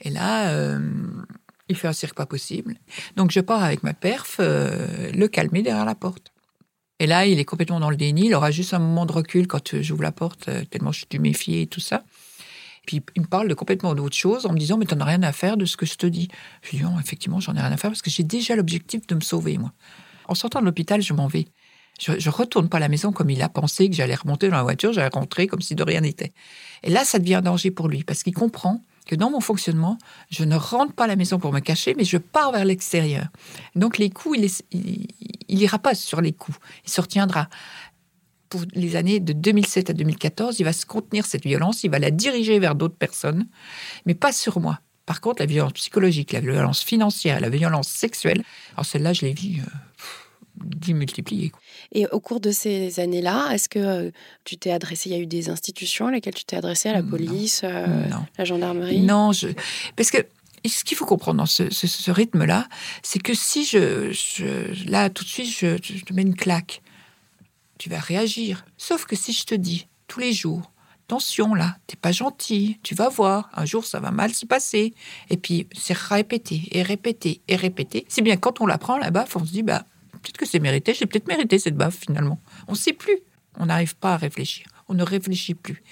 Et 0.00 0.10
là, 0.10 0.50
euh, 0.50 0.78
il 1.68 1.76
fait 1.76 1.88
un 1.88 1.92
cirque 1.92 2.14
pas 2.14 2.26
possible. 2.26 2.76
Donc 3.16 3.32
je 3.32 3.40
pars 3.40 3.62
avec 3.62 3.82
ma 3.82 3.92
perf, 3.94 4.36
euh, 4.40 5.10
le 5.12 5.28
calmer 5.28 5.62
derrière 5.62 5.84
la 5.84 5.96
porte. 5.96 6.32
Et 7.00 7.06
là, 7.06 7.26
il 7.26 7.38
est 7.38 7.44
complètement 7.44 7.80
dans 7.80 7.90
le 7.90 7.96
déni. 7.96 8.26
Il 8.26 8.34
aura 8.34 8.50
juste 8.50 8.74
un 8.74 8.78
moment 8.78 9.06
de 9.06 9.12
recul 9.12 9.46
quand 9.46 9.80
j'ouvre 9.80 10.02
la 10.02 10.12
porte, 10.12 10.50
tellement 10.70 10.92
je 10.92 11.04
suis 11.10 11.18
méfiée 11.18 11.62
et 11.62 11.66
tout 11.66 11.80
ça. 11.80 12.04
Puis 12.88 13.02
il 13.16 13.20
me 13.20 13.26
parle 13.26 13.48
de 13.48 13.54
complètement 13.54 13.94
d'autre 13.94 14.16
chose 14.16 14.46
en 14.46 14.52
me 14.54 14.58
disant, 14.58 14.78
mais 14.78 14.86
t'en 14.86 14.98
as 15.00 15.04
rien 15.04 15.22
à 15.22 15.30
faire 15.32 15.58
de 15.58 15.66
ce 15.66 15.76
que 15.76 15.84
je 15.84 15.96
te 15.96 16.06
dis. 16.06 16.28
Je 16.62 16.70
lui 16.70 16.78
dis, 16.78 16.84
non, 16.84 16.98
effectivement, 16.98 17.38
j'en 17.38 17.54
ai 17.54 17.60
rien 17.60 17.70
à 17.70 17.76
faire 17.76 17.90
parce 17.90 18.00
que 18.00 18.08
j'ai 18.08 18.22
déjà 18.22 18.56
l'objectif 18.56 19.06
de 19.06 19.14
me 19.14 19.20
sauver, 19.20 19.58
moi. 19.58 19.74
En 20.26 20.34
sortant 20.34 20.60
de 20.60 20.64
l'hôpital, 20.64 21.02
je 21.02 21.12
m'en 21.12 21.26
vais. 21.26 21.48
Je, 22.00 22.12
ne 22.12 22.30
retourne 22.30 22.70
pas 22.70 22.78
à 22.78 22.80
la 22.80 22.88
maison 22.88 23.12
comme 23.12 23.28
il 23.28 23.42
a 23.42 23.50
pensé 23.50 23.90
que 23.90 23.94
j'allais 23.94 24.14
remonter 24.14 24.48
dans 24.48 24.56
la 24.56 24.62
voiture, 24.62 24.94
j'allais 24.94 25.10
rentrer 25.12 25.48
comme 25.48 25.60
si 25.60 25.74
de 25.74 25.82
rien 25.82 26.00
n'était. 26.00 26.32
Et 26.82 26.88
là, 26.88 27.04
ça 27.04 27.18
devient 27.18 27.34
un 27.34 27.42
danger 27.42 27.70
pour 27.70 27.88
lui 27.88 28.04
parce 28.04 28.22
qu'il 28.22 28.32
comprend 28.32 28.80
que 29.06 29.14
dans 29.14 29.30
mon 29.30 29.40
fonctionnement, 29.40 29.98
je 30.30 30.44
ne 30.44 30.56
rentre 30.56 30.94
pas 30.94 31.04
à 31.04 31.08
la 31.08 31.16
maison 31.16 31.38
pour 31.38 31.52
me 31.52 31.60
cacher, 31.60 31.94
mais 31.94 32.04
je 32.04 32.16
pars 32.16 32.52
vers 32.52 32.64
l'extérieur. 32.64 33.26
Donc 33.74 33.98
les 33.98 34.08
coups, 34.08 34.38
il, 34.38 35.06
il, 35.48 35.60
ira 35.60 35.78
pas 35.78 35.94
sur 35.94 36.22
les 36.22 36.32
coups, 36.32 36.58
il 36.86 36.90
se 36.90 37.02
retiendra 37.02 37.48
pour 38.48 38.62
les 38.74 38.96
années 38.96 39.20
de 39.20 39.32
2007 39.32 39.90
à 39.90 39.92
2014, 39.92 40.60
il 40.60 40.64
va 40.64 40.72
se 40.72 40.86
contenir 40.86 41.26
cette 41.26 41.44
violence, 41.44 41.84
il 41.84 41.90
va 41.90 41.98
la 41.98 42.10
diriger 42.10 42.58
vers 42.58 42.74
d'autres 42.74 42.96
personnes, 42.96 43.46
mais 44.06 44.14
pas 44.14 44.32
sur 44.32 44.60
moi. 44.60 44.80
Par 45.06 45.20
contre, 45.20 45.40
la 45.40 45.46
violence 45.46 45.72
psychologique, 45.72 46.32
la 46.32 46.40
violence 46.40 46.82
financière, 46.82 47.40
la 47.40 47.48
violence 47.48 47.88
sexuelle, 47.88 48.42
alors 48.74 48.84
celle-là, 48.84 49.14
je 49.14 49.22
l'ai 49.22 49.32
vue 49.32 49.60
euh, 49.60 49.70
démultipliée. 50.56 51.52
Et 51.92 52.06
au 52.08 52.20
cours 52.20 52.40
de 52.40 52.50
ces 52.50 53.00
années-là, 53.00 53.50
est-ce 53.52 53.68
que 53.68 53.78
euh, 53.78 54.10
tu 54.44 54.58
t'es 54.58 54.70
adressé, 54.70 55.08
il 55.08 55.16
y 55.16 55.18
a 55.18 55.22
eu 55.22 55.26
des 55.26 55.48
institutions 55.48 56.08
à 56.08 56.10
lesquelles 56.10 56.34
tu 56.34 56.44
t'es 56.44 56.56
adressé, 56.56 56.90
à 56.90 56.92
la 56.92 57.02
police, 57.02 57.62
euh, 57.64 57.86
la 58.36 58.44
gendarmerie? 58.44 59.00
Non, 59.00 59.32
je... 59.32 59.48
parce 59.96 60.10
que 60.10 60.18
ce 60.66 60.84
qu'il 60.84 60.96
faut 60.96 61.06
comprendre 61.06 61.38
dans 61.38 61.46
ce, 61.46 62.10
rythme-là, 62.10 62.68
c'est 63.02 63.22
que 63.22 63.32
si 63.32 63.64
je, 63.64 64.12
je, 64.12 64.90
Là, 64.90 65.08
tout 65.08 65.24
de 65.24 65.28
suite, 65.28 65.48
je, 65.50 65.78
je 65.82 66.04
te 66.04 66.12
mets 66.12 66.22
une 66.22 66.36
claque 66.36 66.82
tu 67.78 67.88
vas 67.88 68.00
réagir. 68.00 68.64
Sauf 68.76 69.06
que 69.06 69.16
si 69.16 69.32
je 69.32 69.44
te 69.44 69.54
dis 69.54 69.88
tous 70.08 70.20
les 70.20 70.32
jours, 70.32 70.72
attention 71.06 71.54
là, 71.54 71.76
t'es 71.86 71.96
pas 71.96 72.12
gentil, 72.12 72.78
tu 72.82 72.94
vas 72.94 73.08
voir, 73.08 73.48
un 73.54 73.64
jour 73.64 73.84
ça 73.84 74.00
va 74.00 74.10
mal 74.10 74.34
se 74.34 74.44
passer. 74.44 74.94
Et 75.30 75.36
puis 75.36 75.66
c'est 75.76 75.96
répété 75.96 76.68
et 76.72 76.82
répété 76.82 77.40
et 77.48 77.56
répété. 77.56 78.04
C'est 78.08 78.22
bien 78.22 78.36
quand 78.36 78.60
on 78.60 78.66
l'apprend 78.66 78.98
la 78.98 79.10
baffe, 79.10 79.36
on 79.36 79.44
se 79.44 79.52
dit 79.52 79.62
bah 79.62 79.84
peut-être 80.12 80.36
que 80.36 80.46
c'est 80.46 80.60
mérité, 80.60 80.94
j'ai 80.94 81.06
peut-être 81.06 81.28
mérité 81.28 81.58
cette 81.58 81.76
baffe 81.76 81.98
finalement. 81.98 82.40
On 82.66 82.72
ne 82.72 82.76
sait 82.76 82.92
plus, 82.92 83.18
on 83.56 83.66
n'arrive 83.66 83.96
pas 83.96 84.14
à 84.14 84.16
réfléchir, 84.16 84.66
on 84.88 84.94
ne 84.94 85.02
réfléchit 85.02 85.54
plus. 85.54 85.82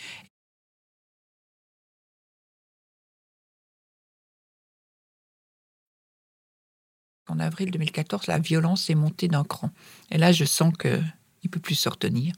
En 7.29 7.41
avril 7.41 7.71
2014, 7.71 8.29
la 8.29 8.39
violence 8.39 8.89
est 8.89 8.95
montée 8.95 9.27
d'un 9.29 9.43
cran. 9.43 9.71
Et 10.11 10.19
là, 10.19 10.31
je 10.31 10.45
sens 10.45 10.73
que 10.79 11.01
il 11.47 11.49
peut 11.49 11.61
plus 11.61 11.77
se 11.77 11.89
retenir. 11.89 12.35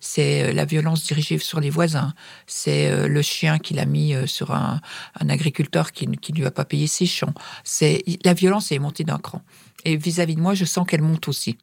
C'est 0.00 0.44
euh, 0.44 0.52
la 0.52 0.64
violence 0.64 1.04
dirigée 1.04 1.38
sur 1.38 1.60
les 1.60 1.70
voisins. 1.70 2.14
C'est 2.46 2.88
euh, 2.88 3.08
le 3.08 3.20
chien 3.20 3.58
qu'il 3.58 3.78
a 3.78 3.84
mis 3.84 4.14
euh, 4.14 4.26
sur 4.26 4.52
un, 4.52 4.80
agriculteur 5.28 5.92
qui 5.92 6.06
ne 6.06 6.16
lui 6.34 6.46
a 6.46 6.50
pas 6.50 6.64
payé 6.64 6.86
ses 6.86 7.06
champs. 7.06 7.34
C'est 7.64 8.04
la 8.24 8.34
violence 8.34 8.70
est 8.70 8.78
montée 8.78 9.04
d'un 9.04 9.18
cran. 9.18 9.42
Et 9.84 9.96
vis-à-vis 9.96 10.36
de 10.36 10.40
moi, 10.40 10.54
je 10.54 10.64
sens 10.64 10.86
qu'elle 10.86 11.02
monte 11.02 11.28
aussi. 11.28 11.58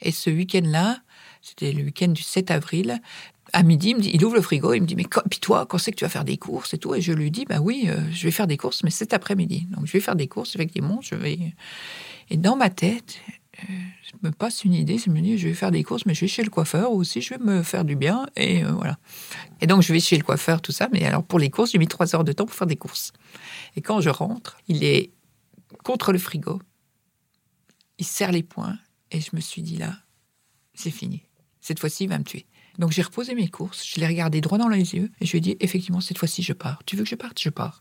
Et 0.00 0.12
ce 0.12 0.30
week-end-là, 0.30 1.00
c'était 1.42 1.72
le 1.72 1.82
week-end 1.84 2.08
du 2.08 2.22
7 2.22 2.50
avril, 2.50 3.00
à 3.52 3.62
midi, 3.62 3.94
il, 3.98 4.24
ouvre 4.24 4.34
le 4.34 4.42
frigo, 4.42 4.74
il 4.74 4.82
me 4.82 4.86
dit, 4.86 4.96
mais 4.96 5.06
puis 5.30 5.38
toi, 5.38 5.66
quand 5.66 5.78
c'est 5.78 5.92
que 5.92 5.96
tu 5.96 6.04
vas 6.04 6.10
faire 6.10 6.24
des 6.24 6.36
courses 6.36 6.74
et 6.74 6.78
tout? 6.78 6.94
Et 6.94 7.00
je 7.00 7.12
lui 7.12 7.30
dis, 7.30 7.44
bah 7.44 7.60
oui, 7.60 7.88
je 8.12 8.24
vais 8.24 8.32
faire 8.32 8.48
des 8.48 8.56
courses, 8.56 8.82
mais 8.82 8.90
cet 8.90 9.14
après-midi. 9.14 9.66
Donc 9.70 9.86
je 9.86 9.92
vais 9.92 10.00
faire 10.00 10.16
des 10.16 10.26
courses, 10.26 10.54
effectivement, 10.54 11.00
je 11.00 11.14
vais... 11.14 11.38
Et 12.28 12.36
dans 12.36 12.56
ma 12.56 12.70
tête, 12.70 13.20
je 13.58 14.12
me 14.22 14.30
passe 14.30 14.64
une 14.64 14.74
idée, 14.74 14.98
je 14.98 15.10
me 15.10 15.20
dis, 15.20 15.38
je 15.38 15.48
vais 15.48 15.54
faire 15.54 15.70
des 15.70 15.82
courses, 15.82 16.06
mais 16.06 16.14
je 16.14 16.22
vais 16.22 16.28
chez 16.28 16.42
le 16.42 16.50
coiffeur 16.50 16.92
aussi, 16.92 17.20
je 17.20 17.34
vais 17.34 17.38
me 17.38 17.62
faire 17.62 17.84
du 17.84 17.96
bien, 17.96 18.26
et 18.36 18.64
euh, 18.64 18.72
voilà. 18.72 18.98
Et 19.60 19.66
donc, 19.66 19.82
je 19.82 19.92
vais 19.92 20.00
chez 20.00 20.16
le 20.16 20.22
coiffeur, 20.22 20.60
tout 20.60 20.72
ça, 20.72 20.88
mais 20.92 21.04
alors 21.04 21.24
pour 21.24 21.38
les 21.38 21.50
courses, 21.50 21.72
j'ai 21.72 21.78
mis 21.78 21.88
trois 21.88 22.14
heures 22.14 22.24
de 22.24 22.32
temps 22.32 22.46
pour 22.46 22.54
faire 22.54 22.66
des 22.66 22.76
courses. 22.76 23.12
Et 23.74 23.82
quand 23.82 24.00
je 24.00 24.10
rentre, 24.10 24.58
il 24.68 24.84
est 24.84 25.12
contre 25.84 26.12
le 26.12 26.18
frigo, 26.18 26.60
il 27.98 28.06
serre 28.06 28.32
les 28.32 28.42
poings, 28.42 28.78
et 29.10 29.20
je 29.20 29.30
me 29.34 29.40
suis 29.40 29.62
dit, 29.62 29.76
là, 29.76 29.94
c'est 30.74 30.90
fini. 30.90 31.22
Cette 31.60 31.80
fois-ci, 31.80 32.04
il 32.04 32.08
va 32.08 32.18
me 32.18 32.24
tuer. 32.24 32.46
Donc 32.78 32.92
j'ai 32.92 33.02
reposé 33.02 33.34
mes 33.34 33.48
courses, 33.48 33.84
je 33.86 34.00
l'ai 34.00 34.06
regardé 34.06 34.40
droit 34.40 34.58
dans 34.58 34.68
les 34.68 34.94
yeux 34.94 35.10
et 35.20 35.26
je 35.26 35.32
lui 35.32 35.38
ai 35.38 35.40
dit 35.40 35.56
effectivement 35.60 36.00
cette 36.00 36.18
fois-ci 36.18 36.42
je 36.42 36.52
pars. 36.52 36.82
Tu 36.86 36.96
veux 36.96 37.04
que 37.04 37.08
je 37.08 37.14
parte? 37.14 37.40
Je 37.40 37.48
pars. 37.48 37.80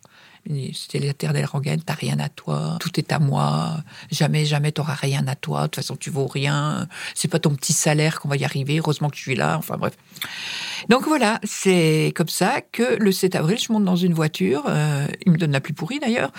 C'était 0.73 0.99
l'éternelle 0.99 1.45
rengaine, 1.45 1.81
t'as 1.81 1.95
rien 1.95 2.19
à 2.19 2.29
toi, 2.29 2.77
tout 2.79 2.99
est 2.99 3.11
à 3.11 3.17
moi, 3.17 3.77
jamais, 4.11 4.45
jamais 4.45 4.71
t'auras 4.71 4.93
rien 4.93 5.25
à 5.27 5.35
toi, 5.35 5.61
de 5.61 5.67
toute 5.67 5.77
façon 5.77 5.95
tu 5.95 6.11
vaux 6.11 6.27
rien, 6.27 6.87
c'est 7.15 7.27
pas 7.27 7.39
ton 7.39 7.55
petit 7.55 7.73
salaire 7.73 8.19
qu'on 8.19 8.29
va 8.29 8.37
y 8.37 8.45
arriver, 8.45 8.77
heureusement 8.77 9.09
que 9.09 9.17
je 9.17 9.21
suis 9.23 9.35
là, 9.35 9.57
enfin 9.57 9.75
bref. 9.77 9.97
Donc 10.87 11.07
voilà, 11.07 11.39
c'est 11.43 12.13
comme 12.15 12.27
ça 12.27 12.61
que 12.61 12.95
le 12.99 13.11
7 13.11 13.35
avril, 13.35 13.57
je 13.57 13.73
monte 13.73 13.85
dans 13.85 13.95
une 13.95 14.13
voiture, 14.13 14.65
euh, 14.67 15.07
il 15.25 15.31
me 15.31 15.37
donne 15.37 15.51
la 15.51 15.61
plus 15.61 15.73
pourrie 15.73 15.99
d'ailleurs, 15.99 16.31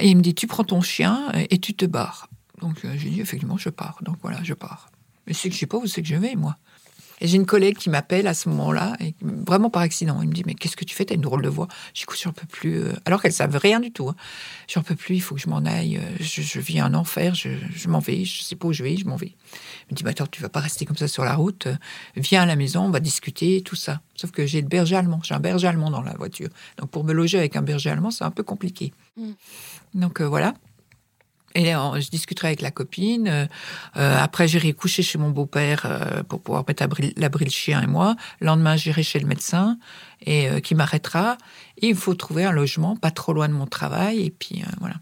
et 0.00 0.08
il 0.08 0.16
me 0.16 0.22
dit 0.22 0.34
tu 0.34 0.48
prends 0.48 0.64
ton 0.64 0.80
chien 0.80 1.30
et 1.50 1.58
tu 1.58 1.74
te 1.74 1.84
barres. 1.84 2.28
Donc 2.60 2.84
euh, 2.84 2.92
j'ai 2.96 3.10
dit 3.10 3.20
effectivement 3.20 3.56
je 3.56 3.68
pars, 3.68 3.98
donc 4.02 4.16
voilà, 4.20 4.42
je 4.42 4.54
pars. 4.54 4.90
Mais 5.28 5.32
c'est 5.32 5.48
que 5.48 5.54
je 5.54 5.60
sais 5.60 5.66
pas 5.66 5.78
où 5.78 5.86
c'est 5.86 6.02
que 6.02 6.08
je 6.08 6.16
vais, 6.16 6.34
moi. 6.34 6.56
Et 7.20 7.28
j'ai 7.28 7.36
une 7.36 7.46
collègue 7.46 7.76
qui 7.76 7.90
m'appelle 7.90 8.26
à 8.26 8.34
ce 8.34 8.48
moment-là, 8.48 8.96
et 9.00 9.14
vraiment 9.22 9.70
par 9.70 9.82
accident. 9.82 10.20
Il 10.22 10.28
me 10.28 10.34
dit 10.34 10.42
Mais 10.46 10.54
qu'est-ce 10.54 10.76
que 10.76 10.84
tu 10.84 10.94
fais? 10.94 11.04
T'as 11.04 11.14
une 11.14 11.20
drôle 11.20 11.42
de 11.42 11.48
voix. 11.48 11.68
Je 11.94 12.00
dis 12.00 12.22
j'en 12.22 12.32
peux 12.32 12.46
plus. 12.46 12.82
Euh, 12.82 12.92
alors 13.04 13.22
qu'elle 13.22 13.30
ne 13.30 13.36
savait 13.36 13.58
rien 13.58 13.80
du 13.80 13.92
tout. 13.92 14.08
Hein. 14.08 14.16
J'en 14.68 14.82
peux 14.82 14.94
plus, 14.94 15.16
il 15.16 15.20
faut 15.20 15.34
que 15.34 15.40
je 15.40 15.48
m'en 15.48 15.64
aille. 15.64 15.98
Euh, 15.98 16.16
je, 16.20 16.42
je 16.42 16.60
vis 16.60 16.80
un 16.80 16.94
enfer, 16.94 17.34
je, 17.34 17.88
m'en 17.88 18.00
vais, 18.00 18.24
je 18.24 18.42
sais 18.42 18.56
pas 18.56 18.68
où 18.68 18.72
je 18.72 18.82
vais, 18.82 18.96
je 18.96 19.06
m'en 19.06 19.16
vais. 19.16 19.34
Elle 19.88 19.92
me 19.92 19.96
dit 19.96 20.04
Attends, 20.06 20.26
tu 20.26 20.42
vas 20.42 20.48
pas 20.48 20.60
rester 20.60 20.84
comme 20.84 20.96
ça 20.96 21.08
sur 21.08 21.24
la 21.24 21.34
route. 21.34 21.66
Euh, 21.66 21.76
viens 22.16 22.42
à 22.42 22.46
la 22.46 22.56
maison, 22.56 22.82
on 22.82 22.90
va 22.90 23.00
discuter, 23.00 23.62
tout 23.62 23.76
ça. 23.76 24.00
Sauf 24.16 24.30
que 24.30 24.46
j'ai 24.46 24.60
le 24.60 24.68
berger 24.68 24.96
allemand. 24.96 25.20
J'ai 25.22 25.34
un 25.34 25.40
berger 25.40 25.68
allemand 25.68 25.90
dans 25.90 26.02
la 26.02 26.14
voiture. 26.14 26.48
Donc 26.78 26.90
pour 26.90 27.04
me 27.04 27.12
loger 27.12 27.38
avec 27.38 27.56
un 27.56 27.62
berger 27.62 27.90
allemand, 27.90 28.10
c'est 28.10 28.24
un 28.24 28.30
peu 28.30 28.42
compliqué. 28.42 28.92
Mm. 29.16 29.32
Donc 29.94 30.20
voilà. 30.20 30.54
Et 31.54 31.66
je 31.66 32.10
discuterai 32.10 32.48
avec 32.48 32.62
la 32.62 32.72
copine. 32.72 33.28
Euh, 33.28 33.46
euh, 33.96 34.18
après, 34.18 34.48
j'irai 34.48 34.72
coucher 34.72 35.02
chez 35.02 35.18
mon 35.18 35.30
beau-père 35.30 35.82
euh, 35.84 36.22
pour 36.24 36.42
pouvoir 36.42 36.64
mettre 36.66 36.84
l'abri 37.16 37.44
le 37.44 37.50
chien 37.50 37.80
et 37.80 37.86
moi. 37.86 38.16
Le 38.40 38.46
lendemain, 38.46 38.76
j'irai 38.76 39.04
chez 39.04 39.20
le 39.20 39.26
médecin 39.26 39.78
et 40.26 40.60
qui 40.62 40.74
m'arrêtera. 40.74 41.38
Il 41.78 41.94
faut 41.94 42.14
trouver 42.14 42.44
un 42.44 42.50
logement 42.50 42.96
pas 42.96 43.10
trop 43.10 43.32
loin 43.32 43.48
de 43.48 43.52
mon 43.52 43.66
travail. 43.66 44.22
Et 44.24 44.30
puis 44.30 44.64
voilà. 44.80 44.96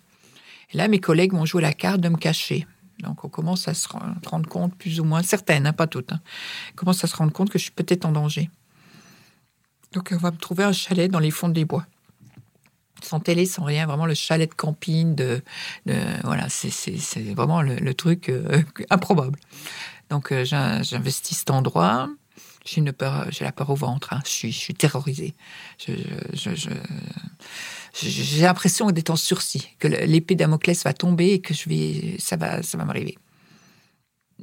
Et 0.73 0.76
là, 0.76 0.88
mes 0.88 0.99
collègues 0.99 1.32
m'ont 1.32 1.47
joué 1.47 1.62
la 1.62 1.73
carte 1.73 2.00
de 2.00 2.09
me 2.09 2.16
cacher. 2.16 2.66
Donc, 2.99 3.25
on 3.25 3.28
commence 3.28 3.66
à 3.68 3.75
se 3.75 3.88
rendre 3.88 4.49
compte, 4.49 4.76
plus 4.76 5.00
ou 5.00 5.04
moins, 5.04 5.23
certaines, 5.23 5.66
hein, 5.66 5.73
pas 5.73 5.87
toutes, 5.87 6.12
hein, 6.12 6.21
commence 6.76 7.02
à 7.02 7.09
se 7.09 7.16
rendre 7.16 7.32
compte 7.32 7.50
que 7.50 7.59
je 7.59 7.64
suis 7.64 7.73
peut-être 7.73 8.04
en 8.04 8.12
danger. 8.12 8.49
Donc, 9.92 10.11
on 10.12 10.18
va 10.18 10.30
me 10.30 10.37
trouver 10.37 10.64
un 10.64 10.73
chalet 10.73 11.11
dans 11.11 11.18
les 11.18 11.30
fonds 11.30 11.49
des 11.49 11.64
bois 11.64 11.85
sans 13.02 13.21
télé, 13.21 13.47
sans 13.47 13.64
rien, 13.64 13.87
vraiment 13.87 14.06
le 14.06 14.14
chalet 14.14 14.49
de 14.49 14.54
camping, 14.54 15.14
de, 15.14 15.42
voilà, 16.25 16.49
c'est 16.49 16.71
vraiment 17.35 17.62
le, 17.62 17.94
truc 17.94 18.28
euh, 18.28 18.62
improbable. 18.90 19.38
Donc 20.11 20.32
euh, 20.32 20.44
j'investis 20.44 21.38
cet 21.38 21.50
endroit. 21.50 22.09
J'ai 22.64 22.78
une 22.78 22.92
peur, 22.92 23.26
j'ai 23.30 23.44
la 23.44 23.50
peur 23.50 23.71
au 23.71 23.75
ventre. 23.75 24.12
Hein. 24.12 24.21
Je 24.25 24.30
suis, 24.30 24.52
je 24.52 24.59
suis 24.59 24.75
terrorisée. 24.75 25.35
j'ai 28.00 28.40
l'impression 28.40 28.90
d'être 28.92 29.11
en 29.11 29.16
sursis, 29.16 29.68
que 29.80 29.88
l'épée 29.88 30.37
Damoclès 30.37 30.85
va 30.85 30.92
tomber 30.92 31.32
et 31.32 31.40
que 31.40 31.54
je 31.54 31.68
vais, 31.68 32.16
ça 32.18 32.37
va, 32.37 32.62
ça 32.62 32.78
va 32.78 32.85
m'arriver. 32.85 33.18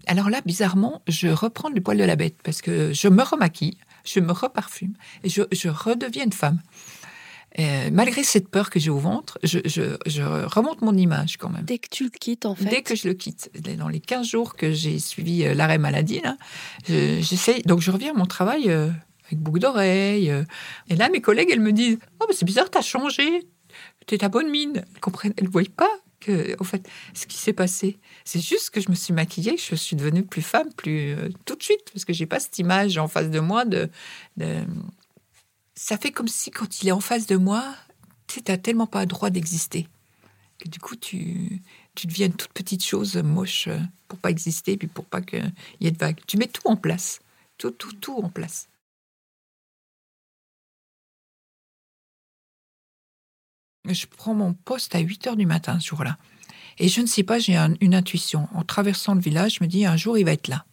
Alors 0.06 0.30
là, 0.30 0.42
bizarrement, 0.46 1.02
je 1.08 1.28
reprends 1.28 1.70
le 1.70 1.82
poil 1.82 1.98
de 1.98 2.04
la 2.04 2.16
bête 2.16 2.38
parce 2.44 2.62
que 2.62 2.94
je 2.94 3.08
me 3.08 3.24
remaquille, 3.24 3.78
je 4.06 4.20
me 4.20 4.32
reparfume 4.32 4.94
et 5.24 5.30
je, 5.30 5.44
je 5.52 5.70
redeviens 5.70 6.26
une 6.26 6.34
femme. 6.34 6.62
Euh, 7.58 7.90
malgré 7.92 8.24
cette 8.24 8.48
peur 8.48 8.70
que 8.70 8.80
j'ai 8.80 8.92
au 8.92 9.00
ventre, 9.00 9.40
je, 9.44 10.46
remonte 10.46 10.82
mon 10.82 10.96
image 10.96 11.38
quand 11.38 11.50
même. 11.50 11.64
Dès 11.64 11.80
que 11.80 11.88
tu 11.90 12.04
le 12.04 12.10
quittes, 12.10 12.46
en 12.46 12.54
fait 12.54 12.66
Dès 12.66 12.82
que 12.84 12.96
je 12.96 13.08
le 13.08 13.14
quitte. 13.16 13.50
Dans 13.78 13.88
les 13.88 14.00
15 14.00 14.28
jours 14.28 14.56
que 14.56 14.72
j'ai 14.72 15.00
suivi 15.00 15.44
euh, 15.44 15.54
l'arrêt 15.54 15.80
maladie, 15.80 16.22
j'essaie. 16.88 17.62
Donc, 17.66 17.82
je 17.82 17.92
reviens 17.92 18.12
à 18.12 18.18
mon 18.18 18.28
travail 18.28 18.70
euh, 18.70 18.90
avec 19.26 19.40
boucle 19.40 19.60
d'oreilles. 19.60 20.32
et 20.90 20.96
là, 20.96 21.10
mes 21.10 21.22
collègues, 21.22 21.50
elles 21.52 21.60
me 21.60 21.74
disent 21.74 21.98
Oh, 22.20 22.26
mais 22.28 22.36
c'est 22.36 22.46
bizarre, 22.46 22.70
t'as 22.70 22.82
changé. 22.82 23.48
T'es 24.06 24.20
ta 24.20 24.30
bonne 24.30 24.50
mine. 24.50 24.84
Elles 24.94 25.02
comprennent, 25.02 25.34
elles 25.38 25.46
ne 25.46 25.50
voient 25.50 25.64
pas 25.76 25.90
que, 26.20 26.56
en 26.60 26.64
fait, 26.64 26.88
ce 27.14 27.26
qui 27.26 27.38
s'est 27.38 27.54
passé. 27.54 27.98
C'est 28.26 28.42
juste 28.42 28.70
que 28.72 28.82
je 28.82 28.90
me 28.90 28.96
suis 28.96 29.14
maquillée, 29.14 29.56
je 29.58 29.76
suis 29.76 29.96
devenue 29.96 30.24
plus 30.24 30.42
femme, 30.42 30.68
plus 30.76 31.16
tout 31.46 31.56
de 31.56 31.64
suite, 31.64 31.92
parce 31.94 32.06
que 32.06 32.14
j'ai 32.14 32.26
pas 32.26 32.40
cette 32.40 32.60
image 32.60 32.98
en 32.98 33.08
face 33.08 33.30
de 33.30 33.40
moi 33.40 33.66
de 33.66 33.90
ça 35.80 35.98
fait 35.98 36.12
comme 36.12 36.28
si 36.28 36.52
quand 36.52 36.84
il 36.84 36.90
est 36.90 36.92
en 36.92 37.00
face 37.00 37.26
de 37.26 37.38
moi, 37.38 37.74
tu 38.28 38.42
n'as 38.46 38.58
tellement 38.58 38.86
pas 38.86 39.00
le 39.00 39.06
droit 39.06 39.30
d'exister. 39.30 39.88
Que 40.60 40.68
du 40.68 40.78
coup, 40.78 40.98
tu, 40.98 41.62
tu 41.96 42.06
deviens 42.06 42.28
une 42.28 42.34
toute 42.34 42.52
petite 42.52 42.84
chose 42.84 43.16
moche 43.16 43.70
euh, 43.70 43.80
pour 44.10 44.20
pas 44.20 44.30
exister, 44.30 44.76
puis 44.76 44.90
pour 44.90 45.06
pas 45.06 45.22
qu'il 45.22 45.54
y 45.80 45.88
ait 45.88 45.92
de 45.92 45.98
vagues. 45.98 46.20
Tu 46.28 46.36
mets 46.36 46.48
tout 46.48 46.68
en 46.68 46.76
place. 46.76 47.22
Tout, 47.58 47.72
tout, 47.72 47.94
tout 47.94 48.18
en 48.18 48.30
place. 48.30 48.68
Je 53.86 54.06
prends 54.06 54.34
mon 54.34 54.54
poste 54.54 54.96
à 54.96 55.00
8 55.00 55.28
heures 55.28 55.38
du 55.38 55.46
matin 55.46 55.80
ce 55.80 55.88
jour-là. 55.88 56.18
Et 56.78 56.90
je 56.90 57.00
ne 57.00 57.08
sais 57.08 57.24
pas, 57.24 57.40
j'ai 57.40 57.56
une 57.56 57.96
intuition. 57.96 58.50
En 58.54 58.64
traversant 58.64 59.16
le 59.16 59.22
village, 59.22 59.56
je 59.56 59.64
me 59.64 59.70
dis, 59.70 59.86
un 59.86 59.96
jour, 59.96 60.18
il 60.18 60.26
va 60.26 60.34
être 60.34 60.50
là. 60.50 60.66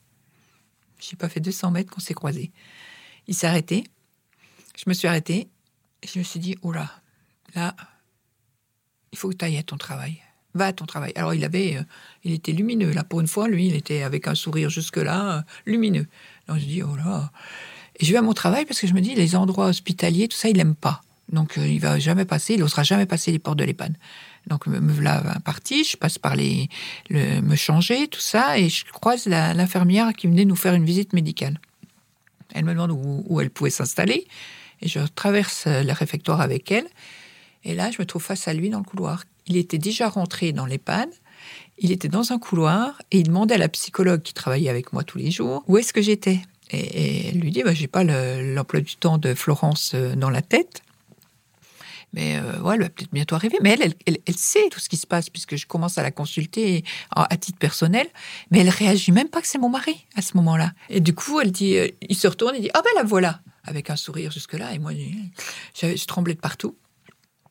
Je 0.98 1.12
n'ai 1.12 1.16
pas 1.16 1.28
fait 1.28 1.38
200 1.40 1.70
mètres 1.70 1.94
qu'on 1.94 2.00
s'est 2.00 2.12
croisés. 2.12 2.50
Il 3.28 3.36
s'est 3.36 3.46
arrêté. 3.46 3.84
Je 4.76 4.84
me 4.86 4.94
suis 4.94 5.08
arrêtée 5.08 5.48
et 6.02 6.06
je 6.06 6.18
me 6.18 6.24
suis 6.24 6.38
dit, 6.38 6.56
oh 6.62 6.72
là, 6.72 6.90
il 9.12 9.18
faut 9.18 9.30
que 9.30 9.34
tu 9.34 9.44
ailles 9.44 9.56
à 9.56 9.62
ton 9.62 9.76
travail. 9.76 10.18
Va 10.54 10.66
à 10.66 10.72
ton 10.72 10.86
travail. 10.86 11.12
Alors 11.16 11.34
il 11.34 11.44
avait, 11.44 11.76
euh, 11.76 11.82
il 12.24 12.32
était 12.32 12.52
lumineux. 12.52 12.92
Là, 12.92 13.04
pour 13.04 13.20
une 13.20 13.26
fois, 13.26 13.48
lui, 13.48 13.66
il 13.66 13.74
était 13.74 14.02
avec 14.02 14.26
un 14.28 14.34
sourire 14.34 14.70
jusque-là, 14.70 15.38
euh, 15.38 15.42
lumineux. 15.66 16.06
Donc 16.48 16.58
je 16.58 16.64
dis, 16.64 16.82
oh 16.82 16.96
là. 16.96 17.30
Et 17.98 18.04
je 18.04 18.12
vais 18.12 18.18
à 18.18 18.22
mon 18.22 18.34
travail 18.34 18.64
parce 18.64 18.80
que 18.80 18.86
je 18.86 18.94
me 18.94 19.00
dis, 19.00 19.14
les 19.14 19.36
endroits 19.36 19.66
hospitaliers, 19.66 20.28
tout 20.28 20.36
ça, 20.36 20.48
il 20.48 20.56
n'aime 20.56 20.74
pas. 20.74 21.02
Donc 21.30 21.58
euh, 21.58 21.66
il 21.66 21.80
va 21.80 21.98
jamais 21.98 22.24
passer, 22.24 22.54
il 22.54 22.60
n'osera 22.60 22.84
jamais 22.84 23.06
passer 23.06 23.32
les 23.32 23.38
portes 23.38 23.58
de 23.58 23.64
l'EHPAD. 23.64 23.96
Donc 24.46 24.66
me, 24.66 24.78
me 24.78 24.92
voilà 24.92 25.22
partie, 25.44 25.82
je 25.82 25.96
passe 25.96 26.18
par 26.18 26.36
les, 26.36 26.68
le, 27.10 27.40
me 27.40 27.56
changer, 27.56 28.06
tout 28.06 28.20
ça, 28.20 28.58
et 28.58 28.68
je 28.68 28.84
croise 28.84 29.26
l'infirmière 29.26 30.12
qui 30.12 30.28
venait 30.28 30.44
nous 30.44 30.54
faire 30.54 30.74
une 30.74 30.84
visite 30.84 31.12
médicale. 31.12 31.60
Elle 32.54 32.64
me 32.64 32.72
demande 32.72 32.92
où 32.92 33.40
elle 33.40 33.50
pouvait 33.50 33.70
s'installer. 33.70 34.26
Et 34.82 34.88
je 34.88 35.00
traverse 35.14 35.64
euh, 35.66 35.82
le 35.82 35.92
réfectoire 35.92 36.40
avec 36.40 36.70
elle. 36.70 36.86
Et 37.64 37.74
là, 37.74 37.90
je 37.90 38.00
me 38.00 38.06
trouve 38.06 38.22
face 38.22 38.48
à 38.48 38.54
lui 38.54 38.70
dans 38.70 38.78
le 38.78 38.84
couloir. 38.84 39.24
Il 39.46 39.56
était 39.56 39.78
déjà 39.78 40.08
rentré 40.08 40.52
dans 40.52 40.66
l'EHPAD. 40.66 41.08
Il 41.78 41.92
était 41.92 42.08
dans 42.08 42.32
un 42.32 42.38
couloir 42.38 43.02
et 43.10 43.18
il 43.18 43.24
demandait 43.24 43.54
à 43.54 43.58
la 43.58 43.68
psychologue 43.68 44.22
qui 44.22 44.32
travaillait 44.32 44.70
avec 44.70 44.92
moi 44.92 45.04
tous 45.04 45.18
les 45.18 45.30
jours 45.30 45.62
où 45.68 45.76
est-ce 45.76 45.92
que 45.92 46.00
j'étais? 46.00 46.40
Et, 46.70 47.28
elle 47.28 47.38
lui 47.38 47.50
dit, 47.50 47.62
bah, 47.62 47.74
j'ai 47.74 47.86
pas 47.86 48.02
l'emploi 48.02 48.80
du 48.80 48.96
temps 48.96 49.18
de 49.18 49.34
Florence 49.34 49.92
euh, 49.94 50.14
dans 50.14 50.30
la 50.30 50.42
tête. 50.42 50.82
Mais 52.12 52.38
euh, 52.38 52.72
elle 52.72 52.80
va 52.80 52.88
peut-être 52.88 53.12
bientôt 53.12 53.34
arriver. 53.34 53.58
Mais 53.60 53.76
elle, 53.78 53.94
elle, 54.06 54.18
elle, 54.26 54.36
sait 54.36 54.68
tout 54.70 54.80
ce 54.80 54.88
qui 54.88 54.96
se 54.96 55.06
passe 55.06 55.28
puisque 55.28 55.56
je 55.56 55.66
commence 55.66 55.98
à 55.98 56.02
la 56.02 56.10
consulter 56.10 56.82
à, 57.10 57.36
titre 57.36 57.58
personnel. 57.58 58.06
Mais 58.50 58.60
elle 58.60 58.70
réagit 58.70 59.12
même 59.12 59.28
pas 59.28 59.40
que 59.40 59.46
c'est 59.46 59.58
mon 59.58 59.68
mari 59.68 60.06
à 60.14 60.22
ce 60.22 60.36
moment-là. 60.38 60.72
Et 60.88 61.00
du 61.00 61.14
coup, 61.14 61.40
elle 61.40 61.52
dit, 61.52 61.76
il 62.00 62.16
se 62.16 62.26
retourne 62.26 62.54
et 62.54 62.60
dit, 62.60 62.70
ah 62.74 62.80
ben 62.82 62.90
la 62.96 63.04
voilà 63.04 63.40
avec 63.66 63.90
un 63.90 63.96
sourire 63.96 64.30
jusque-là. 64.30 64.72
Et 64.74 64.78
moi, 64.78 64.92
je 64.92 66.06
tremblais 66.06 66.34
de 66.34 66.40
partout. 66.40 66.76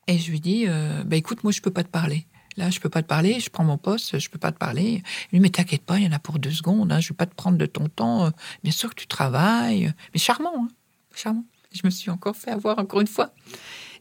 Et 0.07 0.19
je 0.19 0.31
lui 0.31 0.39
dis, 0.39 0.65
euh, 0.67 1.03
bah, 1.03 1.15
écoute, 1.15 1.43
moi, 1.43 1.51
je 1.51 1.62
peux 1.62 1.72
pas 1.72 1.84
te 1.84 1.89
parler. 1.89 2.27
Là, 2.57 2.69
je 2.69 2.79
peux 2.79 2.89
pas 2.89 3.01
te 3.01 3.07
parler, 3.07 3.39
je 3.39 3.50
prends 3.50 3.65
mon 3.65 3.77
poste, 3.77 4.17
je 4.17 4.29
peux 4.29 4.39
pas 4.39 4.51
te 4.51 4.57
parler. 4.57 5.03
Il 5.31 5.38
dit, 5.38 5.39
mais 5.41 5.50
t'inquiète 5.50 5.81
pas, 5.81 5.98
il 6.00 6.05
y 6.05 6.07
en 6.07 6.13
a 6.13 6.19
pour 6.19 6.39
deux 6.39 6.51
secondes, 6.51 6.89
hein, 6.91 7.01
je 7.01 7.10
vais 7.10 7.15
pas 7.15 7.25
te 7.25 7.36
prendre 7.36 7.57
de 7.57 7.65
ton 7.65 7.89
temps. 7.89 8.31
Bien 8.63 8.72
sûr 8.72 8.89
que 8.91 8.95
tu 8.95 9.07
travailles. 9.07 9.93
Mais 10.13 10.19
charmant, 10.19 10.53
hein, 10.55 10.67
charmant. 11.13 11.43
Je 11.74 11.81
me 11.84 11.89
suis 11.89 12.10
encore 12.10 12.36
fait 12.36 12.51
avoir 12.51 12.79
encore 12.79 13.01
une 13.01 13.07
fois. 13.07 13.34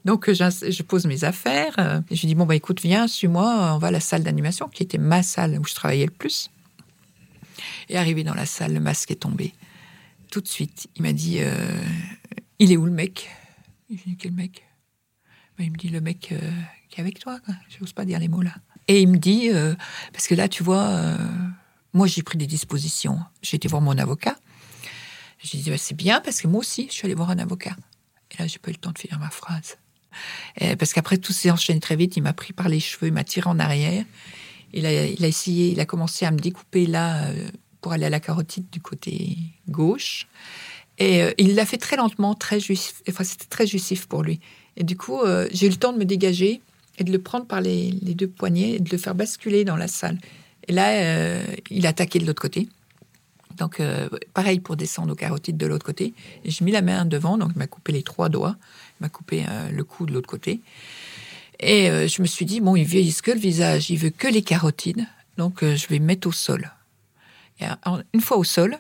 Donc, 0.05 0.31
je 0.31 0.83
pose 0.83 1.07
mes 1.07 1.25
affaires. 1.25 1.75
Euh, 1.79 2.01
et 2.11 2.17
je 2.17 2.21
lui 2.23 2.29
dis, 2.29 2.35
bon, 2.35 2.47
bah, 2.47 2.55
écoute, 2.55 2.81
viens, 2.81 3.09
suis-moi, 3.09 3.73
on 3.75 3.79
va 3.79 3.89
à 3.89 3.91
la 3.91 4.01
salle 4.01 4.23
d'animation, 4.23 4.69
qui 4.69 4.83
était 4.83 4.99
ma 4.99 5.23
salle 5.23 5.59
où 5.59 5.65
je 5.65 5.75
travaillais 5.75 6.05
le 6.05 6.13
plus. 6.13 6.51
Et 7.89 7.97
arrivé 7.97 8.23
dans 8.23 8.35
la 8.35 8.47
salle, 8.47 8.75
le 8.75 8.81
masque 8.81 9.11
est 9.11 9.17
tombé. 9.17 9.55
Tout 10.35 10.41
de 10.41 10.49
suite, 10.49 10.89
il 10.97 11.03
m'a 11.03 11.13
dit 11.13 11.37
euh, 11.39 11.55
Il 12.59 12.73
est 12.73 12.77
où 12.77 12.87
le 12.87 12.91
mec? 12.91 13.31
Je 13.89 13.95
lui 13.95 14.03
ai 14.05 14.11
dit 14.11 14.17
Quel 14.17 14.33
mec? 14.33 14.65
Ben, 15.57 15.63
Il 15.63 15.71
me 15.71 15.77
dit 15.77 15.91
Le 15.91 16.01
mec 16.01 16.33
euh, 16.33 16.51
qui 16.89 16.99
est 16.99 17.03
avec 17.05 17.21
toi. 17.21 17.39
Je 17.69 17.79
n'ose 17.79 17.93
pas 17.93 18.05
dire 18.05 18.19
les 18.19 18.27
mots 18.27 18.43
là. 18.43 18.53
Et 18.89 19.01
il 19.01 19.07
me 19.07 19.17
dit 19.17 19.51
euh, 19.53 19.77
Parce 20.13 20.27
que 20.27 20.35
là, 20.35 20.49
tu 20.49 20.65
vois, 20.65 21.17
moi 21.93 22.09
j'ai 22.09 22.25
pris 22.25 22.37
des 22.37 22.49
dispositions. 22.49 23.21
J'ai 23.43 23.59
été 23.59 23.69
voir 23.69 23.81
mon 23.81 23.97
avocat. 23.97 24.35
J'ai 25.39 25.59
dit 25.59 25.71
bah, 25.71 25.79
C'est 25.79 25.95
bien 25.95 26.21
parce 26.21 26.41
que 26.41 26.49
moi 26.49 26.59
aussi, 26.59 26.89
je 26.89 26.95
suis 26.95 27.07
allée 27.07 27.15
voir 27.15 27.31
un 27.31 27.39
avocat. 27.39 27.77
Et 28.33 28.43
là, 28.43 28.49
j'ai 28.49 28.59
pas 28.59 28.71
eu 28.71 28.75
le 28.75 28.81
temps 28.81 28.91
de 28.91 28.99
finir 28.99 29.21
ma 29.21 29.31
phrase. 29.31 29.79
parce 30.59 30.93
qu'après, 30.93 31.19
tout 31.19 31.33
s'est 31.33 31.53
enchaîné 31.53 31.79
très 31.79 31.95
vite. 31.95 32.17
Il 32.17 32.25
m'a 32.25 32.33
pris 32.33 32.53
par 32.53 32.69
les 32.69 32.81
cheveux, 32.81 33.07
il 33.07 33.15
m'a 33.15 33.23
tiré 33.23 33.49
en 33.49 33.61
arrière. 33.61 34.05
Il 34.73 34.85
a 34.85 35.29
essayé, 35.29 35.71
il 35.71 35.79
a 35.79 35.87
commencé 35.87 36.27
à 36.27 36.33
me 36.33 36.41
découper 36.41 36.87
là 36.87 37.31
pour 37.85 37.93
aller 37.93 38.07
à 38.07 38.11
la 38.11 38.19
carotide 38.19 38.65
du 38.73 38.81
côté 38.81 39.37
gauche. 39.69 40.27
Et 40.97 41.23
euh, 41.23 41.33
il 41.37 41.55
l'a 41.55 41.67
fait 41.67 41.77
très 41.77 41.97
lentement, 41.97 42.35
très 42.35 42.59
jouissif. 42.59 43.03
Enfin, 43.11 43.25
c'était 43.25 43.45
très 43.45 43.67
jouissif 43.67 44.07
pour 44.07 44.23
lui. 44.23 44.41
Et 44.79 44.85
du 44.85 44.97
coup, 44.97 45.21
euh, 45.21 45.47
j'ai 45.53 45.67
eu 45.67 45.69
le 45.69 45.77
temps 45.77 45.93
de 45.93 45.99
me 45.99 46.07
dégager 46.07 46.63
et 46.97 47.05
de 47.05 47.13
le 47.13 47.19
prendre 47.19 47.45
par 47.45 47.61
les, 47.61 47.91
deux 47.93 48.27
poignets 48.27 48.77
et 48.77 48.79
de 48.79 48.89
le 48.91 48.97
faire 48.97 49.15
basculer 49.15 49.67
dans 49.67 49.77
la 49.77 49.87
salle. 49.87 50.17
Et 50.67 50.73
là, 50.73 50.93
euh, 50.93 51.45
il 51.69 51.85
a 51.85 51.91
attaqué 51.91 52.19
de 52.19 52.25
l'autre 52.25 52.41
côté. 52.41 52.69
Donc, 53.59 53.83
pareil 54.33 54.61
pour 54.61 54.77
descendre 54.77 55.13
aux 55.13 55.17
carotides 55.17 55.59
de 55.59 55.67
l'autre 55.67 55.85
côté. 55.85 56.15
Et 56.47 56.51
j'ai 56.51 56.65
mis 56.65 56.73
la 56.73 56.81
main 56.81 57.05
devant, 57.05 57.37
donc 57.37 57.51
il 57.55 57.59
m'a 57.59 57.67
coupé 57.67 57.93
les 57.93 58.03
trois 58.03 58.31
doigts. 58.31 58.57
Il 58.99 59.05
m'a 59.05 59.09
coupé 59.11 59.45
le 59.71 59.85
cou 59.85 60.07
de 60.07 60.13
l'autre 60.13 60.29
côté. 60.29 60.61
Et 61.61 62.09
je 62.09 62.21
me 62.21 62.27
suis 62.27 62.47
dit, 62.47 62.61
bon, 62.61 62.75
il 62.75 62.85
vieillit 62.85 63.15
que 63.23 63.31
le 63.31 63.39
visage, 63.39 63.91
il 63.91 63.99
veut 63.99 64.11
que 64.11 64.27
les 64.27 64.43
carotides. 64.43 65.07
Donc, 65.37 65.61
je 65.63 65.87
vais 65.87 66.01
mettre 66.01 66.27
au 66.27 66.33
sol. 66.33 66.69
Une 67.61 68.21
fois 68.21 68.37
au 68.37 68.45
sol, 68.45 68.79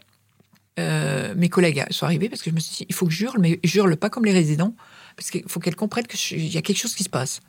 euh, 0.81 1.35
mes 1.37 1.49
collègues 1.49 1.85
sont 1.90 2.04
arrivés 2.04 2.28
parce 2.28 2.43
que 2.43 2.50
je 2.50 2.54
me 2.54 2.61
suis 2.61 2.78
dit, 2.78 2.87
il 2.88 2.95
faut 2.95 3.07
que 3.07 3.12
je 3.12 3.25
hurle, 3.25 3.38
mais 3.38 3.61
hurle 3.62 3.97
pas 3.97 4.11
comme 4.11 4.25
les 4.25 4.33
résidents, 4.33 4.75
parce 5.14 5.31
qu'il 5.31 5.45
faut 5.47 5.61
qu'elles 5.61 5.76
comprennent 5.76 6.07
qu'il 6.07 6.52
y 6.52 6.57
a 6.57 6.62
quelque 6.62 6.78
chose 6.78 6.97
qui 6.97 7.04
se 7.04 7.09
passe. 7.09 7.40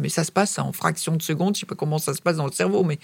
mais 0.00 0.08
ça 0.08 0.24
se 0.24 0.32
passe 0.32 0.58
en 0.58 0.72
fraction 0.72 1.14
de 1.16 1.22
seconde, 1.22 1.54
je 1.54 1.60
sais 1.60 1.66
pas 1.66 1.76
comment 1.76 1.98
ça 1.98 2.14
se 2.14 2.22
passe 2.22 2.36
dans 2.36 2.46
le 2.46 2.52
cerveau, 2.52 2.82
mais 2.82 2.98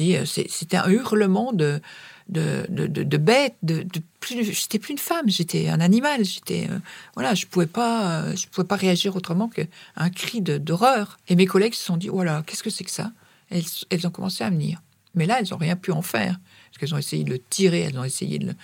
euh, 0.00 0.24
c'était 0.24 0.78
un 0.78 0.88
hurlement 0.88 1.52
de 1.52 1.82
bête, 2.28 3.56
de, 3.62 3.82
de 3.82 4.00
plus, 4.20 4.42
j'étais 4.42 4.78
plus 4.78 4.92
une 4.92 4.98
femme, 4.98 5.28
j'étais 5.28 5.68
un 5.68 5.80
animal, 5.80 6.24
j'étais, 6.24 6.68
euh, 6.70 6.78
voilà, 7.14 7.34
je 7.34 7.44
pouvais 7.44 7.66
pas, 7.66 8.24
pouvais 8.52 8.66
pas 8.66 8.76
réagir 8.76 9.16
autrement 9.16 9.48
qu'un 9.48 10.10
cri 10.10 10.40
d'horreur. 10.40 11.18
Et 11.28 11.36
mes 11.36 11.46
collègues 11.46 11.74
se 11.74 11.84
sont 11.84 11.98
dit, 11.98 12.08
voilà, 12.08 12.42
qu'est-ce 12.46 12.62
que 12.62 12.70
c'est 12.70 12.84
que 12.84 12.90
ça? 12.90 13.12
Elles, 13.50 13.64
elles 13.90 14.06
ont 14.06 14.10
commencé 14.10 14.44
à 14.44 14.48
venir. 14.48 14.80
Mais 15.14 15.26
là, 15.26 15.40
elles 15.40 15.48
n'ont 15.50 15.56
rien 15.56 15.76
pu 15.76 15.90
en 15.92 16.02
faire 16.02 16.38
qu'elles 16.80 16.94
ont 16.94 16.98
essayé 16.98 17.22
de 17.24 17.30
le 17.30 17.38
tirer, 17.38 17.80
elles 17.80 17.98
ont 17.98 18.04
essayé 18.04 18.38
de 18.38 18.48
le... 18.48 18.54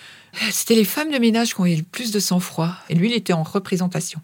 C'était 0.51 0.75
les 0.75 0.85
femmes 0.85 1.13
de 1.13 1.19
ménage 1.19 1.55
qui 1.55 1.61
ont 1.61 1.67
eu 1.67 1.77
le 1.77 1.83
plus 1.83 2.11
de 2.11 2.19
sang-froid. 2.19 2.75
Et 2.89 2.95
lui, 2.95 3.11
il 3.11 3.15
était 3.15 3.35
en 3.35 3.43
représentation. 3.43 4.21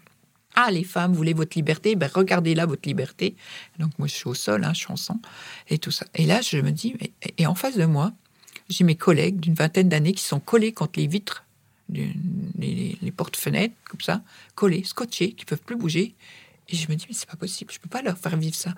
Ah, 0.55 0.69
les 0.71 0.83
femmes, 0.83 1.13
voulez 1.13 1.33
votre 1.33 1.57
liberté 1.57 1.95
Ben, 1.95 2.09
regardez 2.13 2.55
là 2.55 2.65
votre 2.65 2.87
liberté. 2.87 3.35
Donc, 3.79 3.97
moi, 3.97 4.07
je 4.07 4.13
suis 4.13 4.27
au 4.27 4.33
sol, 4.33 4.65
hein, 4.65 4.73
et 5.69 5.77
tout 5.77 5.91
ça. 5.91 6.05
Et 6.15 6.25
là, 6.25 6.41
je 6.41 6.57
me 6.57 6.71
dis, 6.71 6.95
et 7.37 7.47
en 7.47 7.55
face 7.55 7.77
de 7.77 7.85
moi, 7.85 8.11
j'ai 8.69 8.83
mes 8.83 8.95
collègues 8.95 9.39
d'une 9.39 9.53
vingtaine 9.53 9.89
d'années 9.89 10.13
qui 10.13 10.23
sont 10.23 10.39
collés 10.39 10.73
contre 10.73 10.99
les 10.99 11.07
vitres, 11.07 11.45
les, 11.89 13.13
portes-fenêtres, 13.15 13.75
comme 13.89 14.01
ça, 14.01 14.21
collés, 14.55 14.83
scotchés, 14.83 15.33
qui 15.33 15.45
peuvent 15.45 15.61
plus 15.61 15.75
bouger. 15.75 16.15
Et 16.69 16.75
je 16.75 16.89
me 16.89 16.95
dis, 16.95 17.05
mais 17.07 17.15
c'est 17.15 17.29
pas 17.29 17.35
possible, 17.35 17.71
je 17.71 17.79
peux 17.79 17.89
pas 17.89 18.01
leur 18.01 18.17
faire 18.17 18.37
vivre 18.37 18.55
ça. 18.55 18.73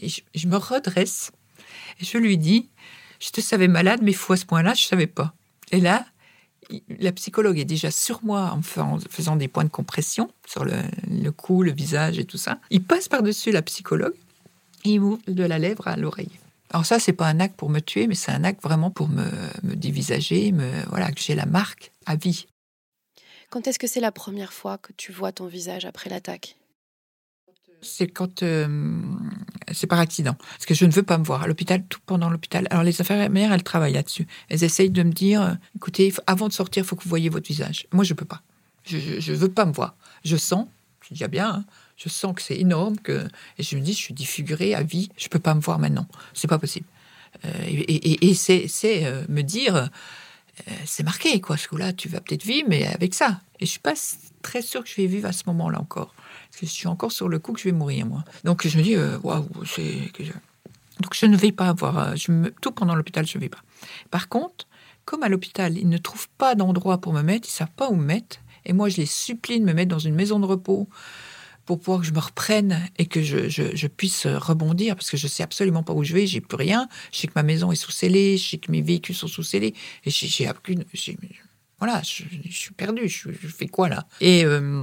Et 0.00 0.08
je 0.08 0.46
me 0.46 0.56
redresse, 0.56 1.32
et 2.00 2.04
je 2.04 2.18
lui 2.18 2.38
dis, 2.38 2.68
je 3.20 3.30
te 3.30 3.40
savais 3.40 3.68
malade, 3.68 4.00
mais 4.02 4.12
fou 4.12 4.32
à 4.32 4.36
ce 4.36 4.46
point-là, 4.46 4.74
je 4.74 4.84
ne 4.84 4.88
savais 4.88 5.06
pas. 5.06 5.34
Et 5.72 5.80
là, 5.80 6.06
la 7.00 7.12
psychologue 7.12 7.58
est 7.58 7.64
déjà 7.64 7.90
sur 7.90 8.22
moi 8.22 8.52
en 8.52 8.62
faisant 8.62 9.36
des 9.36 9.48
points 9.48 9.64
de 9.64 9.70
compression 9.70 10.30
sur 10.46 10.64
le, 10.64 11.30
cou, 11.30 11.62
le 11.62 11.72
visage 11.72 12.18
et 12.18 12.24
tout 12.24 12.38
ça. 12.38 12.58
Il 12.70 12.82
passe 12.82 13.08
par-dessus 13.08 13.52
la 13.52 13.62
psychologue 13.62 14.14
et 14.84 14.90
il 14.90 15.00
m'ouvre 15.00 15.20
de 15.26 15.44
la 15.44 15.58
lèvre 15.58 15.88
à 15.88 15.96
l'oreille. 15.96 16.30
Alors 16.70 16.84
ça, 16.84 16.98
c'est 16.98 17.14
pas 17.14 17.26
un 17.26 17.40
acte 17.40 17.56
pour 17.56 17.70
me 17.70 17.80
tuer, 17.80 18.06
mais 18.06 18.14
c'est 18.14 18.32
un 18.32 18.44
acte 18.44 18.62
vraiment 18.62 18.90
pour 18.90 19.08
me, 19.08 19.24
me 19.62 19.74
dévisager, 19.74 20.52
me, 20.52 20.70
voilà, 20.90 21.10
que 21.10 21.20
j'ai 21.20 21.34
la 21.34 21.46
marque 21.46 21.92
à 22.04 22.16
vie. 22.16 22.46
Quand 23.48 23.66
est-ce 23.66 23.78
que 23.78 23.86
c'est 23.86 24.00
la 24.00 24.12
première 24.12 24.52
fois 24.52 24.76
que 24.76 24.92
tu 24.92 25.10
vois 25.10 25.32
ton 25.32 25.46
visage 25.46 25.86
après 25.86 26.10
l'attaque? 26.10 26.56
C'est 27.80 28.08
quand 28.08 28.42
euh, 28.42 28.92
c'est 29.72 29.86
par 29.86 29.98
accident. 29.98 30.34
Parce 30.34 30.66
que 30.66 30.74
je 30.74 30.84
ne 30.84 30.90
veux 30.90 31.02
pas 31.02 31.18
me 31.18 31.24
voir 31.24 31.42
à 31.42 31.46
l'hôpital, 31.46 31.82
tout 31.88 32.00
pendant 32.06 32.30
l'hôpital. 32.30 32.66
Alors 32.70 32.84
les 32.84 33.00
infirmières, 33.00 33.52
elles 33.52 33.62
travaillent 33.62 33.92
là-dessus. 33.92 34.26
Elles 34.48 34.64
essayent 34.64 34.90
de 34.90 35.02
me 35.02 35.12
dire, 35.12 35.42
euh, 35.42 35.54
écoutez, 35.76 36.12
avant 36.26 36.48
de 36.48 36.52
sortir, 36.52 36.84
il 36.84 36.86
faut 36.86 36.96
que 36.96 37.02
vous 37.02 37.08
voyez 37.08 37.28
votre 37.28 37.46
visage. 37.46 37.86
Moi, 37.92 38.04
je 38.04 38.14
peux 38.14 38.24
pas. 38.24 38.42
Je 38.84 38.96
ne 38.96 39.36
veux 39.36 39.50
pas 39.50 39.66
me 39.66 39.72
voir. 39.72 39.96
Je 40.24 40.36
sens, 40.36 40.66
je 41.02 41.14
dis 41.14 41.24
bien, 41.28 41.48
hein, 41.48 41.64
je 41.96 42.08
sens 42.08 42.34
que 42.34 42.42
c'est 42.42 42.58
énorme, 42.58 42.96
que, 42.98 43.26
et 43.58 43.62
je 43.62 43.76
me 43.76 43.80
dis, 43.82 43.92
je 43.92 43.98
suis 43.98 44.14
défigurée 44.14 44.74
à 44.74 44.82
vie, 44.82 45.10
je 45.16 45.28
peux 45.28 45.38
pas 45.38 45.54
me 45.54 45.60
voir 45.60 45.78
maintenant. 45.78 46.06
C'est 46.32 46.48
pas 46.48 46.58
possible. 46.58 46.86
Euh, 47.44 47.50
et, 47.66 48.34
c'est 48.34 49.26
me 49.28 49.42
dire, 49.42 49.90
c'est 50.84 51.02
marqué, 51.02 51.40
quoi. 51.40 51.56
Ce 51.56 51.68
coup-là, 51.68 51.92
tu 51.92 52.08
vas 52.08 52.20
peut-être 52.20 52.44
vivre, 52.44 52.68
mais 52.68 52.86
avec 52.86 53.14
ça. 53.14 53.40
Et 53.60 53.66
je 53.66 53.70
suis 53.70 53.80
pas 53.80 53.94
très 54.42 54.62
sûre 54.62 54.84
que 54.84 54.88
je 54.88 54.96
vais 54.96 55.06
vivre 55.06 55.28
à 55.28 55.32
ce 55.32 55.42
moment-là 55.46 55.80
encore 55.80 56.14
je 56.60 56.66
suis 56.66 56.88
encore 56.88 57.12
sur 57.12 57.28
le 57.28 57.38
coup 57.38 57.52
que 57.52 57.60
je 57.60 57.64
vais 57.64 57.72
mourir, 57.72 58.06
moi. 58.06 58.24
Donc 58.44 58.66
je 58.66 58.76
me 58.76 58.82
dis, 58.82 58.94
euh, 58.94 59.18
waouh, 59.22 59.46
c'est. 59.64 60.12
Donc 61.00 61.14
je 61.14 61.26
ne 61.26 61.36
vais 61.36 61.52
pas 61.52 61.68
avoir. 61.68 61.98
Euh. 61.98 62.14
Tout 62.60 62.72
pendant 62.72 62.94
l'hôpital, 62.94 63.26
je 63.26 63.38
ne 63.38 63.42
vais 63.42 63.48
pas. 63.48 63.62
Par 64.10 64.28
contre, 64.28 64.66
comme 65.04 65.22
à 65.22 65.28
l'hôpital, 65.28 65.76
ils 65.76 65.88
ne 65.88 65.98
trouvent 65.98 66.28
pas 66.38 66.54
d'endroit 66.54 66.98
pour 66.98 67.12
me 67.12 67.22
mettre, 67.22 67.48
ils 67.48 67.52
ne 67.52 67.56
savent 67.56 67.74
pas 67.76 67.88
où 67.88 67.94
me 67.94 68.04
mettre, 68.04 68.38
et 68.64 68.72
moi 68.72 68.88
je 68.88 68.98
les 68.98 69.06
supplie 69.06 69.60
de 69.60 69.64
me 69.64 69.72
mettre 69.72 69.88
dans 69.88 69.98
une 69.98 70.14
maison 70.14 70.38
de 70.38 70.46
repos 70.46 70.88
pour 71.68 71.78
pouvoir 71.78 72.00
que 72.00 72.06
je 72.06 72.14
me 72.14 72.18
reprenne 72.18 72.82
et 72.96 73.04
que 73.04 73.20
je, 73.20 73.50
je, 73.50 73.86
puisse 73.88 74.26
rebondir, 74.26 74.96
parce 74.96 75.10
que 75.10 75.18
je 75.18 75.26
sais 75.26 75.42
absolument 75.42 75.82
pas 75.82 75.92
où 75.92 76.02
je 76.02 76.14
vais, 76.14 76.26
j'ai 76.26 76.40
plus 76.40 76.56
rien. 76.56 76.88
Je 77.12 77.18
sais 77.18 77.26
que 77.26 77.34
ma 77.36 77.42
maison 77.42 77.70
est 77.70 77.76
sous 77.76 77.90
scellée, 77.90 78.38
je 78.38 78.48
sais 78.48 78.56
que 78.56 78.72
mes 78.72 78.80
véhicules 78.80 79.14
sont 79.14 79.26
sous 79.28 79.42
scellés, 79.42 79.74
et 80.06 80.10
j'ai 80.10 80.48
aucune. 80.48 80.86
Voilà, 81.78 82.00
je, 82.00 82.24
suis 82.48 82.72
perdu, 82.72 83.06
je, 83.06 83.28
fais 83.48 83.66
quoi 83.66 83.90
là? 83.90 84.06
Et 84.22 84.46
euh, 84.46 84.82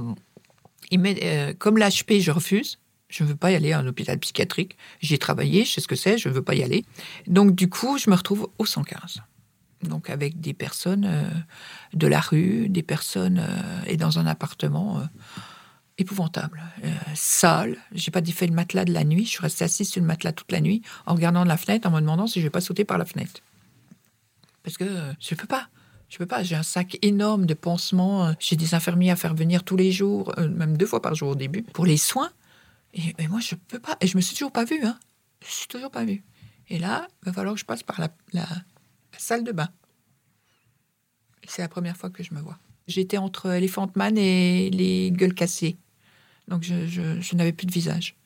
il 0.92 1.00
met, 1.00 1.18
euh, 1.24 1.54
comme 1.58 1.76
l'HP, 1.76 2.20
je 2.20 2.30
refuse. 2.30 2.78
Je 3.08 3.24
ne 3.24 3.30
veux 3.30 3.36
pas 3.36 3.50
y 3.50 3.56
aller 3.56 3.72
à 3.72 3.80
un 3.80 3.86
hôpital 3.88 4.16
psychiatrique. 4.20 4.76
J'y 5.00 5.14
ai 5.14 5.18
travaillé, 5.18 5.64
je 5.64 5.72
sais 5.72 5.80
ce 5.80 5.88
que 5.88 5.96
c'est, 5.96 6.18
je 6.18 6.28
ne 6.28 6.34
veux 6.34 6.42
pas 6.42 6.54
y 6.54 6.62
aller. 6.62 6.84
Donc, 7.26 7.56
du 7.56 7.68
coup, 7.68 7.98
je 7.98 8.10
me 8.10 8.14
retrouve 8.14 8.48
au 8.58 8.64
115. 8.64 9.22
Donc, 9.82 10.08
avec 10.08 10.40
des 10.40 10.54
personnes 10.54 11.04
euh, 11.04 11.28
de 11.94 12.06
la 12.06 12.20
rue, 12.20 12.68
des 12.68 12.84
personnes, 12.84 13.40
euh, 13.40 13.82
et 13.88 13.96
dans 13.96 14.20
un 14.20 14.26
appartement 14.26 15.02
épouvantable. 15.98 16.62
sale. 17.14 17.76
J'ai 17.92 18.10
pas 18.10 18.22
fait 18.22 18.46
le 18.46 18.54
matelas 18.54 18.84
de 18.84 18.92
la 18.92 19.04
nuit. 19.04 19.24
Je 19.24 19.30
suis 19.30 19.40
restée 19.40 19.64
assise 19.64 19.90
sur 19.90 20.00
le 20.00 20.06
matelas 20.06 20.32
toute 20.32 20.52
la 20.52 20.60
nuit, 20.60 20.82
en 21.06 21.14
regardant 21.14 21.44
la 21.44 21.56
fenêtre, 21.56 21.88
en 21.88 21.90
me 21.90 22.00
demandant 22.00 22.26
si 22.26 22.40
je 22.40 22.46
vais 22.46 22.50
pas 22.50 22.60
sauter 22.60 22.84
par 22.84 22.98
la 22.98 23.04
fenêtre. 23.04 23.40
Parce 24.62 24.76
que 24.76 24.84
je 25.20 25.34
ne 25.34 25.38
peux 25.38 25.46
pas. 25.46 25.68
Je 26.08 26.18
peux 26.18 26.26
pas, 26.26 26.42
j'ai 26.42 26.54
un 26.54 26.62
sac 26.62 26.98
énorme 27.02 27.46
de 27.46 27.54
pansements. 27.54 28.26
Euh, 28.26 28.32
j'ai 28.38 28.56
des 28.56 28.74
infirmiers 28.74 29.10
à 29.10 29.16
faire 29.16 29.34
venir 29.34 29.64
tous 29.64 29.76
les 29.76 29.90
jours, 29.90 30.32
euh, 30.38 30.48
même 30.48 30.76
deux 30.76 30.86
fois 30.86 31.02
par 31.02 31.14
jour 31.14 31.30
au 31.30 31.34
début, 31.34 31.62
pour 31.62 31.86
les 31.86 31.96
soins. 31.96 32.30
Et, 32.94 33.28
moi, 33.28 33.40
je 33.40 33.54
peux 33.54 33.78
pas. 33.78 33.96
Et 34.00 34.06
je 34.06 34.16
me 34.16 34.22
suis 34.22 34.34
toujours 34.34 34.52
pas 34.52 34.64
vue. 34.64 34.82
Hein. 34.84 34.98
Je 35.44 35.52
suis 35.52 35.66
toujours 35.66 35.90
pas 35.90 36.04
vue. 36.04 36.24
Et 36.68 36.78
là, 36.78 37.06
il 37.22 37.26
va 37.26 37.32
falloir 37.32 37.54
que 37.54 37.60
je 37.60 37.64
passe 37.64 37.82
par 37.82 38.00
la, 38.32 38.46
salle 39.18 39.44
de 39.44 39.52
bain. 39.52 39.68
C'est 41.46 41.62
la 41.62 41.68
première 41.68 41.96
fois 41.96 42.10
que 42.10 42.22
je 42.22 42.34
me 42.34 42.40
vois. 42.40 42.58
J'étais 42.88 43.18
entre 43.18 43.50
Elephant 43.50 43.88
Man 43.94 44.16
et 44.18 44.70
les 44.70 45.10
gueules 45.10 45.34
cassées. 45.34 45.76
Donc, 46.48 46.62
je, 46.62 47.34
n'avais 47.34 47.52
plus 47.52 47.66
de 47.66 47.72
visage. 47.72 48.16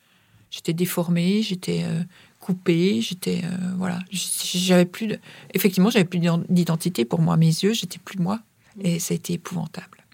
J'étais 0.50 0.72
déformée, 0.72 1.42
j'étais 1.42 1.82
euh, 1.84 2.02
coupée, 2.40 3.00
j'étais 3.00 3.42
euh, 3.44 3.74
voilà, 3.76 4.00
j'avais 4.10 4.84
plus 4.84 5.06
de, 5.06 5.18
effectivement, 5.54 5.90
j'avais 5.90 6.04
plus 6.04 6.20
d'identité 6.48 7.04
pour 7.04 7.20
moi, 7.20 7.36
mes 7.36 7.46
yeux, 7.46 7.72
j'étais 7.72 7.98
plus 7.98 8.18
moi, 8.18 8.40
et 8.80 8.98
ça 8.98 9.14
a 9.14 9.16
été 9.16 9.34
épouvantable. 9.34 10.04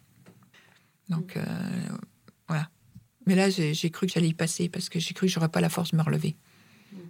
Donc 1.09 1.37
euh, 1.37 1.45
voilà. 2.49 2.69
Mais 3.27 3.35
là, 3.35 3.49
j'ai 3.49 3.91
cru 3.91 4.07
que 4.07 4.13
j'allais 4.13 4.29
y 4.29 4.35
passer 4.35 4.69
parce 4.69 4.89
que 4.89 5.01
j'ai 5.01 5.15
cru 5.15 5.27
que 5.27 5.33
j'aurais 5.33 5.49
pas 5.49 5.61
la 5.61 5.71
force 5.71 5.93
de 5.93 5.97
me 5.97 6.03
relever. 6.03 6.37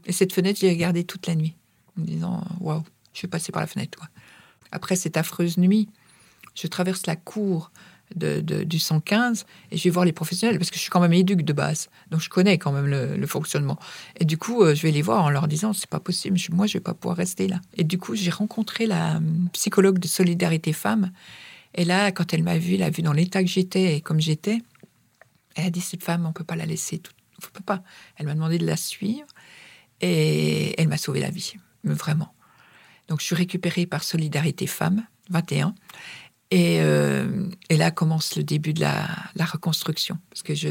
Et 0.07 0.13
cette 0.13 0.33
fenêtre, 0.33 0.61
j'ai 0.61 0.71
regardé 0.71 1.03
toute 1.03 1.27
la 1.27 1.35
nuit, 1.35 1.57
en 1.97 2.03
me 2.03 2.07
disant 2.07 2.45
waouh, 2.61 2.85
je 3.13 3.23
vais 3.23 3.29
passer 3.29 3.51
par 3.51 3.61
la 3.61 3.67
fenêtre. 3.67 3.99
Après 4.71 4.95
cette 4.95 5.17
affreuse 5.17 5.59
nuit, 5.59 5.89
je 6.55 6.67
traverse 6.69 7.07
la 7.07 7.17
cour 7.17 7.71
de, 8.15 8.41
du 8.41 8.79
115 8.79 9.47
et 9.71 9.77
je 9.77 9.85
vais 9.85 9.91
voir 9.91 10.05
les 10.05 10.13
professionnels 10.13 10.59
parce 10.59 10.71
que 10.71 10.77
je 10.77 10.81
suis 10.81 10.91
quand 10.91 11.01
même 11.01 11.13
éduque 11.13 11.43
de 11.43 11.53
base, 11.53 11.89
donc 12.11 12.21
je 12.21 12.29
connais 12.29 12.59
quand 12.59 12.73
même 12.73 12.87
le, 12.87 13.27
fonctionnement. 13.27 13.79
Et 14.21 14.25
du 14.25 14.39
coup, 14.39 14.63
euh, 14.63 14.75
je 14.75 14.83
vais 14.83 14.93
les 14.93 15.03
voir 15.03 15.25
en 15.25 15.31
leur 15.31 15.49
disant 15.49 15.73
c'est 15.73 15.91
pas 15.91 16.01
possible, 16.01 16.39
moi 16.53 16.67
je 16.67 16.75
vais 16.75 16.81
pas 16.81 16.95
pouvoir 16.95 17.17
rester 17.17 17.49
là. 17.49 17.61
Et 17.77 17.85
du 17.85 17.99
coup, 17.99 18.15
j'ai 18.15 18.31
rencontré 18.31 18.87
la 18.87 19.17
hum, 19.17 19.49
psychologue 19.53 19.99
de 19.99 20.07
solidarité 20.07 20.73
femme. 20.73 21.11
Et 21.75 21.85
là, 21.85 22.13
quand 22.13 22.33
elle 22.33 22.43
m'a 22.43 22.59
vu, 22.59 22.75
elle 22.75 22.83
a 22.83 22.91
vu 22.91 23.03
dans 23.03 23.13
l'état 23.13 23.43
que 23.43 23.51
j'étais 23.51 23.97
et 23.97 24.01
comme 24.01 24.21
j'étais, 24.21 24.59
elle 25.57 25.67
a 25.67 25.71
dit 25.71 25.81
cette 25.81 26.03
femme, 26.03 26.25
on 26.27 26.33
peut 26.33 26.45
pas 26.45 26.57
la 26.57 26.67
laisser, 26.67 26.99
tout, 26.99 27.13
on 27.39 27.47
peut 27.53 27.65
pas. 27.65 27.83
Elle 28.17 28.27
m'a 28.27 28.35
demandé 28.35 28.59
de 28.59 28.67
la 28.67 28.77
suivre 28.77 29.27
et 30.01 30.81
elle 30.81 30.89
m'a 30.89 30.99
sauvé 30.99 31.21
la 31.21 31.31
vie, 31.31 31.55
vraiment. 31.85 32.33
Donc, 33.09 33.21
je 33.21 33.27
suis 33.27 33.35
récupérée 33.35 33.87
par 33.87 34.03
Solidarité 34.03 34.67
Femmes, 34.67 35.07
21. 35.31 35.75
Et, 36.57 36.81
euh, 36.81 37.51
et, 37.69 37.77
là 37.77 37.91
commence 37.91 38.35
le 38.35 38.43
début 38.43 38.73
de 38.73 38.81
la, 38.81 39.07
reconstruction, 39.39 40.17
parce 40.31 40.43
que 40.43 40.55
je, 40.55 40.71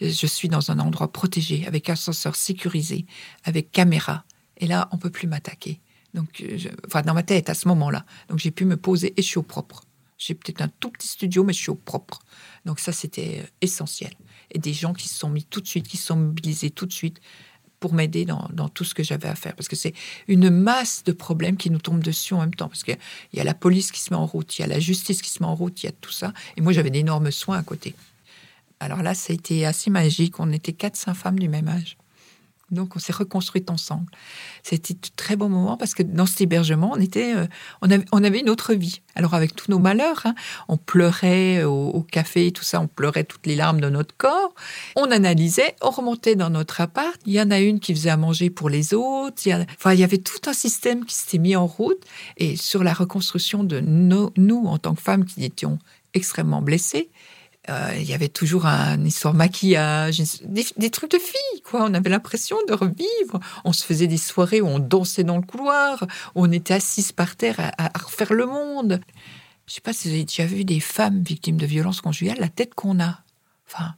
je 0.00 0.26
suis 0.28 0.48
dans 0.48 0.70
un 0.70 0.78
endroit 0.78 1.10
protégé, 1.10 1.66
avec 1.66 1.90
ascenseur 1.90 2.36
sécurisé, 2.36 3.04
avec 3.42 3.72
caméra. 3.72 4.24
Et 4.58 4.68
là, 4.68 4.88
on 4.92 4.96
peut 4.96 5.10
plus 5.10 5.26
m'attaquer. 5.26 5.80
Donc, 6.14 6.28
je, 6.56 6.68
enfin, 6.86 7.02
dans 7.02 7.14
ma 7.14 7.24
tête 7.24 7.50
à 7.50 7.54
ce 7.54 7.66
moment-là. 7.66 8.06
Donc, 8.28 8.38
j'ai 8.38 8.52
pu 8.52 8.64
me 8.64 8.76
poser 8.76 9.12
et 9.16 9.22
je 9.22 9.26
suis 9.26 9.38
au 9.38 9.42
propre. 9.42 9.82
J'ai 10.18 10.34
peut-être 10.34 10.60
un 10.60 10.68
tout 10.68 10.90
petit 10.90 11.08
studio, 11.08 11.42
mais 11.42 11.52
je 11.52 11.58
suis 11.58 11.70
au 11.70 11.74
propre. 11.74 12.20
Donc, 12.64 12.78
ça, 12.78 12.92
c'était 12.92 13.40
euh, 13.42 13.46
essentiel. 13.60 14.14
Et 14.52 14.60
des 14.60 14.72
gens 14.72 14.94
qui 14.94 15.08
se 15.08 15.16
sont 15.16 15.30
mis 15.30 15.42
tout 15.42 15.60
de 15.60 15.66
suite, 15.66 15.88
qui 15.88 15.96
se 15.96 16.06
sont 16.06 16.16
mobilisés 16.16 16.70
tout 16.70 16.86
de 16.86 16.92
suite 16.92 17.20
pour 17.80 17.92
m'aider 17.92 18.24
dans, 18.24 18.68
tout 18.68 18.84
ce 18.84 18.94
que 18.94 19.02
j'avais 19.02 19.28
à 19.28 19.34
faire. 19.34 19.54
Parce 19.54 19.68
que 19.68 19.76
c'est 19.76 19.92
une 20.28 20.50
masse 20.50 21.04
de 21.04 21.12
problèmes 21.12 21.56
qui 21.56 21.70
nous 21.70 21.78
tombent 21.78 22.02
dessus 22.02 22.34
en 22.34 22.40
même 22.40 22.54
temps. 22.54 22.68
Parce 22.68 22.82
qu'il 22.82 22.98
y 23.32 23.40
a 23.40 23.44
la 23.44 23.54
police 23.54 23.92
qui 23.92 24.00
se 24.00 24.12
met 24.12 24.16
en 24.16 24.26
route, 24.26 24.58
il 24.58 24.62
y 24.62 24.64
a 24.64 24.68
la 24.68 24.80
justice 24.80 25.22
qui 25.22 25.30
se 25.30 25.42
met 25.42 25.48
en 25.48 25.54
route, 25.54 25.82
il 25.82 25.86
y 25.86 25.88
a 25.88 25.92
tout 25.92 26.12
ça. 26.12 26.32
Et 26.56 26.60
moi, 26.60 26.72
j'avais 26.72 26.90
d'énormes 26.90 27.30
soins 27.30 27.58
à 27.58 27.62
côté. 27.62 27.94
Alors 28.80 29.02
là, 29.02 29.14
ça 29.14 29.32
a 29.32 29.34
été 29.34 29.66
assez 29.66 29.90
magique. 29.90 30.40
On 30.40 30.52
était 30.52 30.72
quatre, 30.72 30.96
cinq 30.96 31.14
femmes 31.14 31.38
du 31.38 31.48
même 31.48 31.68
âge. 31.68 31.96
Donc, 32.74 32.96
on 32.96 32.98
s'est 32.98 33.12
reconstruite 33.12 33.70
ensemble. 33.70 34.06
C'était 34.62 34.94
un 34.94 35.08
très 35.16 35.36
bon 35.36 35.48
moment 35.48 35.76
parce 35.76 35.94
que 35.94 36.02
dans 36.02 36.26
cet 36.26 36.40
hébergement, 36.42 36.92
on 36.94 37.00
était, 37.00 37.34
euh, 37.34 37.46
on, 37.80 38.24
avait, 38.24 38.40
une 38.40 38.50
autre 38.50 38.74
vie. 38.74 39.00
Alors, 39.14 39.34
avec 39.34 39.54
tous 39.54 39.70
nos 39.70 39.78
malheurs, 39.78 40.22
hein, 40.24 40.34
on 40.68 40.76
pleurait 40.76 41.64
au, 41.64 42.02
café, 42.02 42.50
tout 42.52 42.64
ça, 42.64 42.80
on 42.80 42.86
pleurait 42.86 43.24
toutes 43.24 43.46
les 43.46 43.56
larmes 43.56 43.80
de 43.80 43.88
notre 43.88 44.16
corps. 44.16 44.54
On 44.96 45.10
analysait, 45.10 45.74
on 45.80 45.90
remontait 45.90 46.36
dans 46.36 46.50
notre 46.50 46.80
appart. 46.80 47.18
Il 47.26 47.32
y 47.32 47.40
en 47.40 47.50
a 47.50 47.60
une 47.60 47.80
qui 47.80 47.94
faisait 47.94 48.10
à 48.10 48.16
manger 48.16 48.50
pour 48.50 48.68
les 48.68 48.94
autres. 48.94 49.42
Il 49.46 49.50
y, 49.50 49.54
enfin, 49.54 49.94
il 49.94 50.00
y 50.00 50.04
avait 50.04 50.18
tout 50.18 50.48
un 50.48 50.52
système 50.52 51.04
qui 51.04 51.14
s'était 51.14 51.38
mis 51.38 51.56
en 51.56 51.66
route. 51.66 52.02
Et 52.36 52.56
sur 52.56 52.84
la 52.84 52.92
reconstruction 52.92 53.64
de 53.64 53.80
nous, 53.80 54.66
en 54.66 54.78
tant 54.78 54.94
que 54.94 55.02
femmes 55.02 55.24
qui 55.24 55.44
étions 55.44 55.78
extrêmement 56.14 56.62
blessées, 56.62 57.10
euh, 57.70 57.94
il 57.96 58.04
y 58.04 58.12
avait 58.12 58.28
toujours 58.28 58.66
un 58.66 59.02
histoire 59.04 59.32
maquillage, 59.32 60.22
des, 60.44 60.90
trucs 60.90 61.10
de 61.10 61.18
filles, 61.18 61.62
quoi. 61.62 61.84
On 61.84 61.94
avait 61.94 62.10
l'impression 62.10 62.56
de 62.68 62.74
revivre. 62.74 63.40
On 63.64 63.72
se 63.72 63.84
faisait 63.84 64.06
des 64.06 64.18
soirées 64.18 64.60
où 64.60 64.66
on 64.66 64.78
dansait 64.78 65.24
dans 65.24 65.36
le 65.36 65.46
couloir, 65.46 66.02
où 66.34 66.44
on 66.44 66.52
était 66.52 66.74
assises 66.74 67.12
par 67.12 67.36
terre 67.36 67.56
à, 67.78 67.90
refaire 67.98 68.32
le 68.32 68.46
monde. 68.46 69.00
Je 69.66 69.74
sais 69.74 69.80
pas 69.80 69.94
si 69.94 70.08
vous 70.08 70.14
avez 70.14 70.24
déjà 70.24 70.44
vu 70.44 70.64
des 70.64 70.80
femmes 70.80 71.22
victimes 71.22 71.56
de 71.56 71.66
violences 71.66 72.02
conjugales, 72.02 72.38
la 72.38 72.50
tête 72.50 72.74
qu'on 72.74 73.00
a. 73.00 73.20
Enfin, 73.66 73.94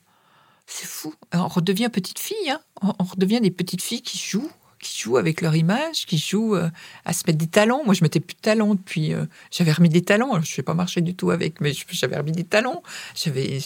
c'est 0.66 0.86
fou. 0.86 1.14
On 1.32 1.48
redevient 1.48 1.88
petite 1.88 2.20
fille, 2.20 2.50
hein. 2.50 2.60
on 2.82 3.04
redevient 3.04 3.40
des 3.40 3.50
petites 3.50 3.82
filles 3.82 4.02
qui 4.02 4.18
jouent 4.18 4.50
qui 4.80 5.02
jouent 5.02 5.16
avec 5.16 5.40
leur 5.40 5.54
image, 5.56 6.06
qui 6.06 6.18
jouent 6.18 6.56
euh, 6.56 6.68
à 7.04 7.12
se 7.12 7.24
mettre 7.26 7.38
des 7.38 7.46
talons. 7.46 7.84
Moi, 7.84 7.94
je 7.94 8.02
mettais 8.02 8.20
plus 8.20 8.34
de 8.34 8.40
talons 8.40 8.74
depuis. 8.74 9.12
Euh, 9.12 9.26
j'avais 9.50 9.72
remis 9.72 9.88
des 9.88 10.02
talons. 10.02 10.32
Alors, 10.32 10.44
je 10.44 10.52
ne 10.52 10.56
vais 10.56 10.62
pas 10.62 10.74
marcher 10.74 11.00
du 11.00 11.14
tout 11.14 11.30
avec, 11.30 11.60
mais 11.60 11.72
j'avais 11.90 12.16
remis 12.16 12.32
des 12.32 12.44
talons. 12.44 12.82
J'avais, 13.14 13.58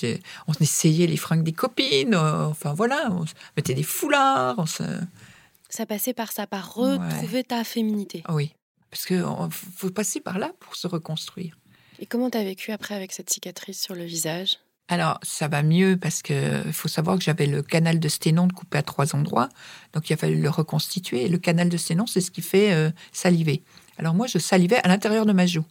on 0.47 0.53
essayait 0.61 1.07
les 1.07 1.17
fringues 1.17 1.43
des 1.43 1.53
copines. 1.53 2.15
Euh, 2.15 2.47
enfin 2.47 2.73
voilà, 2.75 3.09
on 3.11 3.25
mettait 3.57 3.75
des 3.75 3.83
foulards. 3.83 4.67
Ça 5.69 5.87
passait 5.87 6.15
par 6.15 6.33
ça, 6.33 6.47
par 6.47 6.75
retrouver 6.75 7.45
ta 7.45 7.65
féminité. 7.65 8.23
Oui, 8.29 8.55
parce 8.91 9.05
que 9.05 9.23
faut 9.53 9.91
passer 9.91 10.21
par 10.21 10.39
là 10.39 10.53
pour 10.59 10.77
se 10.77 10.87
reconstruire. 10.87 11.57
Et 12.01 12.07
comment 12.07 12.31
tu 12.31 12.39
as 12.39 12.45
vécu 12.45 12.73
après 12.73 12.95
avec 12.95 13.13
cette 13.13 13.31
cicatrice 13.31 13.81
sur 13.81 13.95
le 13.95 14.05
visage? 14.05 14.59
Alors, 14.91 15.21
ça 15.23 15.47
va 15.47 15.63
mieux 15.63 15.97
parce 15.97 16.21
que 16.21 16.63
faut 16.73 16.89
savoir 16.89 17.17
que 17.17 17.23
j'avais 17.23 17.47
le 17.47 17.63
canal 17.63 18.01
de 18.01 18.09
sténone 18.09 18.51
coupé 18.51 18.79
à 18.79 18.83
trois 18.83 19.15
endroits, 19.15 19.49
donc 19.93 20.11
il 20.11 20.15
a 20.15 20.17
fallu 20.17 20.41
le 20.41 20.51
reconstituer. 20.51 21.27
Et 21.27 21.29
le 21.29 21.39
canal 21.39 21.69
de 21.69 21.77
sténone, 21.77 22.09
c'est 22.09 22.21
ce 22.21 22.33
qui 22.33 22.43
fait 22.43 22.73
euh, 22.73 22.91
saliver. 23.13 23.63
Alors 23.99 24.15
moi, 24.15 24.27
je 24.27 24.39
salivais 24.39 24.81
à 24.83 24.89
l'intérieur 24.89 25.27
de 25.27 25.33
ma 25.33 25.47
joue. 25.47 25.65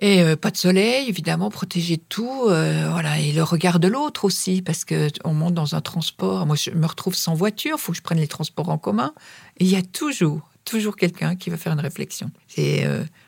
Et 0.00 0.22
euh, 0.22 0.36
pas 0.36 0.52
de 0.52 0.56
soleil, 0.56 1.08
évidemment, 1.08 1.50
protéger 1.50 1.98
tout, 1.98 2.44
euh, 2.46 2.88
voilà, 2.92 3.18
et 3.18 3.32
le 3.32 3.42
regard 3.42 3.80
de 3.80 3.88
l'autre 3.88 4.24
aussi, 4.24 4.62
parce 4.62 4.84
que 4.84 5.08
on 5.24 5.34
monte 5.34 5.54
dans 5.54 5.74
un 5.74 5.80
transport. 5.80 6.46
Moi, 6.46 6.54
je 6.54 6.70
me 6.70 6.86
retrouve 6.86 7.16
sans 7.16 7.34
voiture, 7.34 7.80
faut 7.80 7.90
que 7.90 7.98
je 7.98 8.02
prenne 8.02 8.18
les 8.18 8.28
transports 8.28 8.68
en 8.68 8.78
commun. 8.78 9.12
Et 9.58 9.64
il 9.64 9.70
y 9.70 9.76
a 9.76 9.82
toujours, 9.82 10.51
toujours 10.64 10.96
quelqu'un 10.96 11.36
qui 11.36 11.50
va 11.50 11.56
faire 11.56 11.72
une 11.72 11.80
réflexion. 11.80 12.30
C'est 12.48 12.86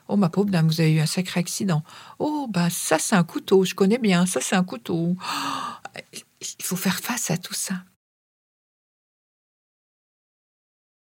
Oh, 0.08 0.16
ma 0.16 0.28
pauvre 0.28 0.50
dame, 0.50 0.66
vous 0.66 0.80
avez 0.80 0.92
eu 0.92 1.00
un 1.00 1.06
sacré 1.06 1.40
accident. 1.40 1.82
Oh, 2.18 2.46
bah, 2.50 2.68
ça, 2.68 2.98
c'est 2.98 3.16
un 3.16 3.24
couteau, 3.24 3.64
je 3.64 3.74
connais 3.74 3.98
bien, 3.98 4.26
ça, 4.26 4.40
c'est 4.40 4.56
un 4.56 4.64
couteau. 4.64 5.16
il 6.40 6.64
faut 6.64 6.76
faire 6.76 7.00
face 7.00 7.30
à 7.30 7.38
tout 7.38 7.54
ça. 7.54 7.74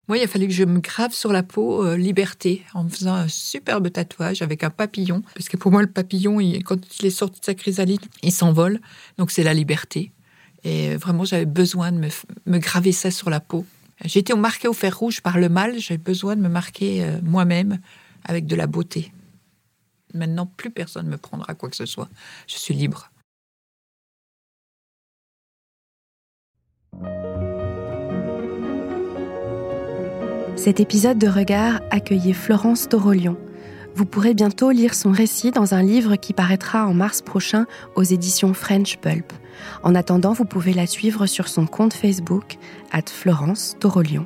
Moi, 0.07 0.17
il 0.17 0.23
a 0.23 0.27
fallu 0.27 0.47
que 0.47 0.53
je 0.53 0.63
me 0.63 0.79
grave 0.79 1.11
sur 1.11 1.33
la 1.33 1.43
peau 1.43 1.85
euh, 1.85 1.97
liberté 1.97 2.63
en 2.73 2.85
me 2.85 2.89
faisant 2.89 3.13
un 3.13 3.27
superbe 3.27 3.91
tatouage 3.91 4.41
avec 4.41 4.63
un 4.63 4.69
papillon. 4.69 5.21
Parce 5.35 5.49
que 5.49 5.57
pour 5.57 5.69
moi, 5.69 5.81
le 5.81 5.91
papillon, 5.91 6.37
quand 6.63 6.77
il 6.99 7.05
est 7.05 7.11
sorti 7.11 7.41
de 7.41 7.45
sa 7.45 7.53
chrysalide, 7.53 8.05
il 8.23 8.31
s'envole. 8.31 8.79
Donc, 9.17 9.31
c'est 9.31 9.43
la 9.43 9.53
liberté. 9.53 10.13
Et 10.63 10.95
vraiment, 10.95 11.25
j'avais 11.25 11.45
besoin 11.45 11.91
de 11.91 11.97
me, 11.97 12.07
me, 12.45 12.57
graver 12.57 12.93
ça 12.93 13.11
sur 13.11 13.29
la 13.29 13.41
peau. 13.41 13.65
J'ai 14.03 14.19
été 14.19 14.33
marquée 14.35 14.67
au 14.67 14.73
fer 14.73 14.97
rouge 14.97 15.21
par 15.21 15.37
le 15.37 15.49
mal. 15.49 15.79
J'avais 15.79 15.97
besoin 15.97 16.35
de 16.35 16.41
me 16.41 16.49
marquer 16.49 17.03
euh, 17.03 17.19
moi-même 17.23 17.79
avec 18.23 18.45
de 18.45 18.55
la 18.55 18.67
beauté. 18.67 19.11
Maintenant, 20.13 20.45
plus 20.45 20.69
personne 20.69 21.07
ne 21.07 21.11
me 21.11 21.17
prendra 21.17 21.53
quoi 21.55 21.69
que 21.69 21.75
ce 21.75 21.85
soit. 21.85 22.09
Je 22.47 22.55
suis 22.55 22.73
libre. 22.73 23.11
Cet 30.55 30.79
épisode 30.79 31.19
de 31.19 31.27
Regard 31.27 31.81
accueillait 31.91 32.33
Florence 32.33 32.89
Torolion. 32.89 33.37
Vous 33.95 34.05
pourrez 34.05 34.33
bientôt 34.33 34.71
lire 34.71 34.93
son 34.93 35.11
récit 35.11 35.51
dans 35.51 35.73
un 35.73 35.81
livre 35.81 36.15
qui 36.15 36.33
paraîtra 36.33 36.87
en 36.87 36.93
mars 36.93 37.21
prochain 37.21 37.65
aux 37.95 38.03
éditions 38.03 38.53
French 38.53 38.97
Pulp. 38.97 39.31
En 39.83 39.95
attendant, 39.95 40.33
vous 40.33 40.45
pouvez 40.45 40.73
la 40.73 40.87
suivre 40.87 41.25
sur 41.25 41.47
son 41.47 41.65
compte 41.65 41.93
Facebook, 41.93 42.57
at 42.91 43.09
Florence 43.09 43.75
Torolion. 43.79 44.25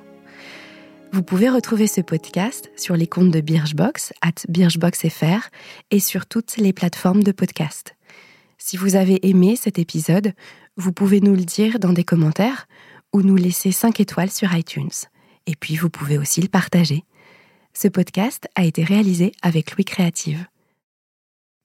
Vous 1.13 1.24
pouvez 1.24 1.50
retrouver 1.50 1.88
ce 1.88 2.00
podcast 2.00 2.72
sur 2.78 2.96
les 2.96 3.08
comptes 3.08 3.32
de 3.32 3.41
Birchbox, 3.41 4.13
at 4.22 4.48
BirchboxFR, 4.48 5.50
et 5.91 6.00
sur 6.00 6.26
toutes 6.26 6.58
les 6.58 6.72
plateformes 6.72 7.24
de 7.24 7.34
podcast. 7.34 7.96
Si 8.58 8.78
vous 8.78 8.96
avez 8.96 9.28
aimé 9.28 9.56
cet 9.56 9.78
épisode, 9.78 10.34
vous 10.78 10.94
pouvez 10.94 11.20
nous 11.20 11.36
le 11.36 11.44
dire 11.44 11.80
dans 11.80 11.94
des 11.94 12.04
commentaires 12.04 12.67
ou 13.12 13.22
nous 13.24 13.36
laisser 13.36 13.72
5 13.72 14.00
étoiles 14.00 14.32
sur 14.32 14.56
iTunes. 14.56 14.89
Et 15.48 15.56
puis 15.56 15.76
vous 15.76 15.89
pouvez 15.89 16.17
aussi 16.17 16.41
le 16.41 16.48
partager. 16.48 17.04
Ce 17.74 17.88
podcast 17.88 18.48
a 18.56 18.63
été 18.63 18.84
réalisé 18.84 19.34
avec 19.41 19.76
Louis 19.76 19.86
Créative. 19.86 20.46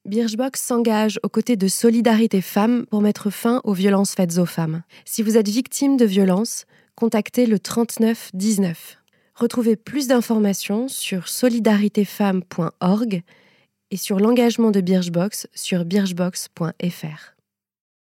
Birchbox 0.07 0.63
s'engage 0.63 1.19
aux 1.23 1.29
côtés 1.29 1.57
de 1.57 1.69
Solidarité 1.69 2.41
Femmes 2.41 2.87
pour 2.87 3.01
mettre 3.03 3.31
fin 3.31 3.61
aux 3.65 3.73
violences 3.73 4.15
faites 4.15 4.39
aux 4.39 4.47
femmes. 4.47 4.83
Si 5.05 5.23
vous 5.23 5.37
êtes 5.37 5.49
victime 5.49 5.97
de 5.97 6.05
violences, 6.05 6.65
contactez 6.95 7.45
le 7.47 7.59
39 7.59 8.31
19. 8.33 8.99
Retrouvez 9.35 9.77
plus 9.77 10.07
d'informations 10.07 10.89
sur 10.89 11.29
solidaritéfemmes.org 11.29 13.23
et 13.91 13.97
sur 13.97 14.19
l'engagement 14.21 14.71
de 14.71 14.81
Birchbox 14.81 15.49
sur 15.55 15.85
birchbox.fr. 15.85 17.36